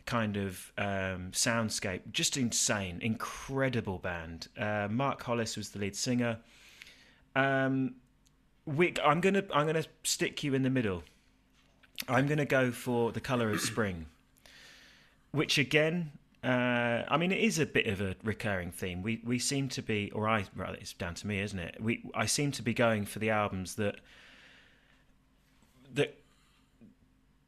[0.07, 2.01] kind of um, soundscape.
[2.13, 4.49] Just insane, incredible band.
[4.59, 6.39] Uh, Mark Hollis was the lead singer.
[7.35, 7.95] Um,
[8.67, 11.03] we, I'm gonna I'm gonna stick you in the middle.
[12.09, 14.07] I'm gonna go for the color of spring,
[15.31, 16.13] which again.
[16.43, 19.03] Uh, I mean, it is a bit of a recurring theme.
[19.03, 21.79] We we seem to be, or I, rather, it's down to me, isn't it?
[21.81, 23.97] We I seem to be going for the albums that
[25.95, 26.19] that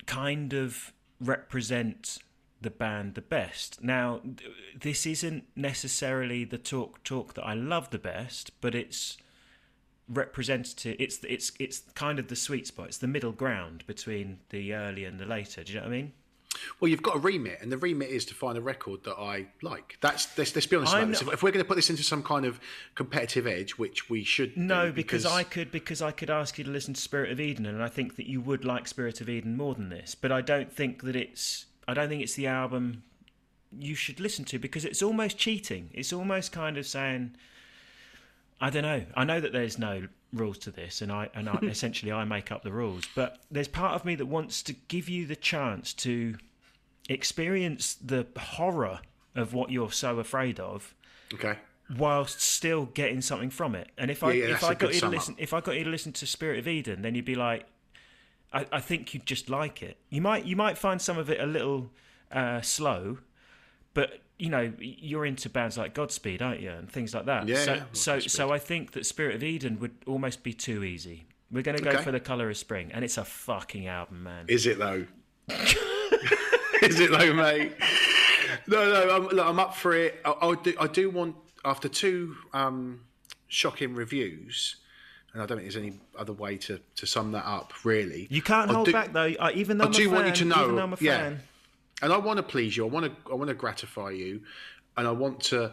[0.07, 2.19] kind of represent
[2.61, 3.83] the band the best.
[3.83, 9.19] Now, th- this isn't necessarily the talk talk that I love the best, but it's
[10.09, 10.97] representative.
[10.99, 12.89] It's it's it's kind of the sweet spot.
[12.89, 15.63] It's the middle ground between the early and the later.
[15.65, 16.13] Do you know what I mean?
[16.81, 19.47] Well, you've got a remit, and the remit is to find a record that I
[19.63, 19.99] like.
[20.01, 21.23] That's let's, let's be honest about this.
[21.23, 22.59] not- If, we're going to put this into some kind of
[22.95, 26.65] competitive edge, which we should, No, do, because, I could because I could ask you
[26.65, 29.29] to listen to Spirit of Eden, and I think that you would like Spirit of
[29.29, 30.15] Eden more than this.
[30.15, 33.03] But I don't think that it's I don't think it's the album
[33.79, 35.91] you should listen to because it's almost cheating.
[35.93, 37.37] It's almost kind of saying
[38.61, 39.05] I don't know.
[39.15, 42.51] I know that there's no rules to this, and I and I, essentially I make
[42.51, 43.05] up the rules.
[43.15, 46.37] But there's part of me that wants to give you the chance to
[47.09, 49.01] experience the horror
[49.35, 50.95] of what you're so afraid of
[51.33, 51.57] okay.
[51.97, 53.89] whilst still getting something from it.
[53.99, 55.15] And if I Yeah, yeah, if I got you to sum up.
[55.15, 57.67] listen if I got you to listen to Spirit of Eden, then you'd be like,
[58.53, 59.99] I, I think you'd just like it.
[60.09, 61.91] You might you might find some of it a little
[62.33, 63.19] uh, slow,
[63.95, 67.49] but you know you're into bands like Godspeed, aren't you, and things like that.
[67.49, 68.31] Yeah, so yeah, so Godspeed.
[68.33, 71.27] so I think that Spirit of Eden would almost be too easy.
[71.51, 72.03] We're going to go Okay.
[72.03, 74.47] for the Color of Spring, and it's a fucking album, man.
[74.49, 75.07] Is it though?
[76.83, 77.73] Is it though, mate?
[78.67, 79.17] No, no.
[79.17, 80.21] I'm, look, I'm up for it.
[80.25, 80.75] I, I do.
[80.81, 83.01] I do want after two um,
[83.49, 84.77] shocking reviews,
[85.33, 87.73] and I don't think there's any other way to, to sum that up.
[87.85, 89.33] Really, You can't I hold do- back though.
[89.39, 90.93] Uh, even though I I'm do a want you fan, to know, even though I'm
[90.93, 91.33] a yeah.
[92.03, 92.85] And I want to please you.
[92.87, 93.31] I want to.
[93.31, 94.43] I want to gratify you,
[94.97, 95.73] and I want to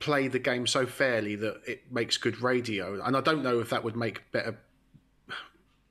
[0.00, 3.02] play the game so fairly that it makes good radio.
[3.02, 4.56] And I don't know if that would make better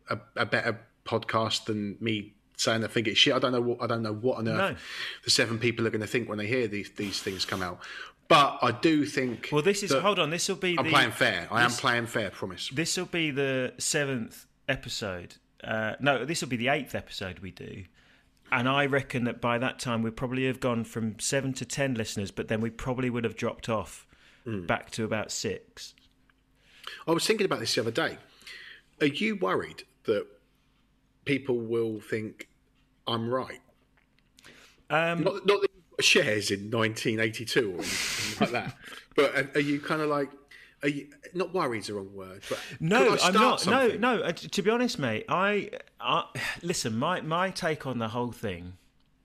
[0.10, 3.34] a, a better podcast than me saying I think it's shit.
[3.34, 4.76] I don't know what I don't know what on earth No.
[5.24, 7.80] the seven people are going to think when they hear these these things come out.
[8.28, 9.50] But I do think.
[9.54, 10.30] Well, this is hold on.
[10.32, 11.48] This will be I'm the playing fair.
[11.52, 12.30] I am playing fair.
[12.30, 12.70] Promise.
[12.74, 15.36] this will be the seventh episode.
[15.64, 17.86] Uh, no, this will be the eighth episode we do.
[18.52, 21.94] And I reckon that by that time we probably have gone from seven to ten
[21.96, 24.06] listeners, but then we probably would have dropped off
[24.46, 24.66] Hmm.
[24.66, 25.94] back to about six.
[27.06, 28.18] I was thinking about this the other day.
[29.02, 30.26] Are you worried that
[31.26, 32.48] people will think
[33.06, 33.60] I'm right?
[34.90, 38.78] Um, Not, not that you've got shares in 1982 or anything like that,
[39.18, 40.30] but are, are you kind of like,
[40.84, 43.62] you not worried is the wrong word, but No, I'm not.
[43.62, 44.00] something?
[44.00, 44.24] No, no.
[44.24, 46.26] uh, To be honest, mate, I, I
[46.62, 46.98] listen.
[46.98, 48.74] My my take on the whole thing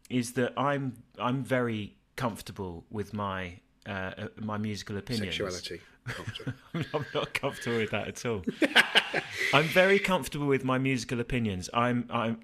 [0.08, 5.36] is that I'm I'm very comfortable with my uh, uh, my musical opinions.
[5.36, 5.80] Sexuality.
[6.74, 8.42] I'm not comfortable with that at all.
[9.54, 11.70] I'm very comfortable with my musical opinions.
[11.74, 12.40] I'm I'm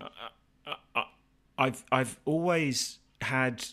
[0.67, 1.05] I, I,
[1.59, 3.65] I've I've always had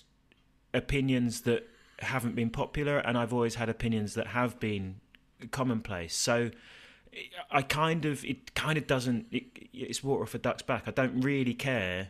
[0.73, 1.67] opinions that
[1.99, 4.95] haven't been popular, and I've always had opinions that have been
[5.51, 6.15] commonplace.
[6.15, 6.51] So
[7.51, 9.27] I kind of it kind of doesn't.
[9.31, 10.83] It, it's water off a duck's back.
[10.87, 12.09] I don't really care.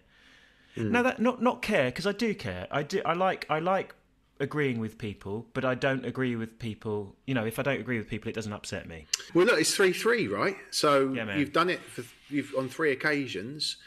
[0.76, 0.92] Hmm.
[0.92, 2.68] No, that not not care because I do care.
[2.72, 3.02] I do.
[3.06, 3.96] I like I like
[4.40, 7.16] agreeing with people, but I don't agree with people.
[7.26, 9.06] You know, if I don't agree with people, it doesn't upset me.
[9.34, 10.58] Well, look, it's three three, right?
[10.72, 13.78] So Yeah, you've done it for you've on three occasions.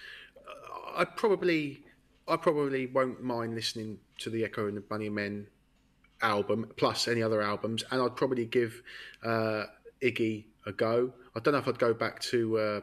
[0.96, 1.84] I probably,
[2.26, 5.46] I probably won't mind listening to the Echo and the Bunnymen
[6.22, 8.82] album plus any other albums, and I'd probably give
[9.24, 9.64] uh,
[10.02, 11.12] Iggy a go.
[11.34, 12.80] I don't know if I'd go back to uh,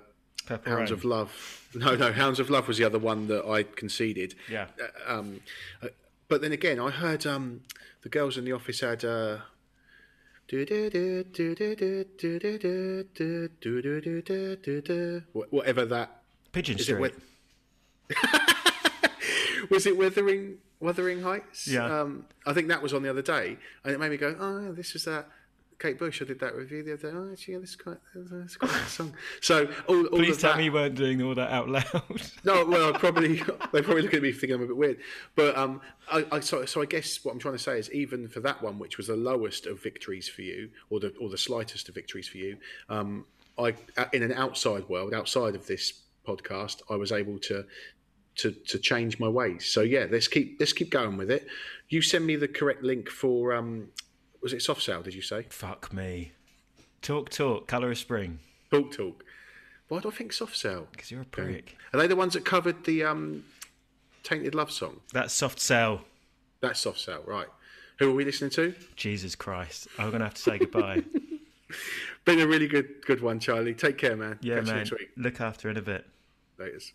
[0.66, 1.62] Hounds of Love.
[1.76, 4.36] No, no, Hounds of Love was the other one that I conceded.
[4.50, 4.68] Yeah.
[5.06, 5.42] Um,
[5.84, 5.88] uh,
[6.30, 7.62] but then again, I heard um,
[8.02, 9.04] the girls in the office had.
[9.04, 9.40] Uh,
[15.34, 16.22] Whatever that
[16.52, 16.96] Pigeon Street.
[16.96, 17.02] it.
[17.02, 17.20] With...
[19.70, 21.68] was it Wuthering Wuthering Heights?
[21.68, 22.02] Yeah.
[22.02, 24.72] Um, I think that was on the other day, and it made me go, "Oh,
[24.72, 25.28] this is that."
[25.78, 27.18] Kate Bush, I did that review the other day.
[27.18, 29.14] Oh, actually, yeah, this is quite, this is quite a song.
[29.42, 31.84] So all, all Please tell that, me you weren't doing all that out loud.
[32.46, 33.36] no, well, I probably
[33.74, 35.00] they probably look at me thinking I'm a bit weird.
[35.36, 38.30] But um, I, I so, so I guess what I'm trying to say is even
[38.30, 41.38] for that one, which was the lowest of victories for you, or the or the
[41.38, 42.58] slightest of victories for you,
[42.90, 43.26] um,
[43.58, 43.76] I
[44.14, 47.66] in an outside world, outside of this podcast, I was able to
[48.38, 49.66] to to change my ways.
[49.66, 51.48] So yeah, let's keep let's keep going with it.
[51.90, 53.90] You send me the correct link for um,
[54.42, 55.02] was it soft sale?
[55.02, 56.32] Did you say Fuck me.
[57.02, 57.68] Talk, talk.
[57.68, 58.40] Colour of spring.
[58.72, 59.24] talk talk?
[59.88, 60.88] Why do I think soft sale?
[60.92, 61.78] Because you're a prick.
[61.94, 63.44] Are they the ones that covered the um,
[64.24, 65.02] tainted love song?
[65.14, 66.02] That's Soft Cell.
[66.62, 67.46] That's Soft Cell, right?
[68.00, 68.74] Who are we listening to?
[68.96, 69.88] Jesus Christ.
[70.00, 71.04] I'm going to have to say goodbye.
[72.26, 73.76] Been a really good good one, Charlie.
[73.76, 74.40] Take care, man.
[74.42, 75.08] yeah, Catch you man.
[75.18, 76.06] Look after in a bit.
[76.60, 76.92] Laters.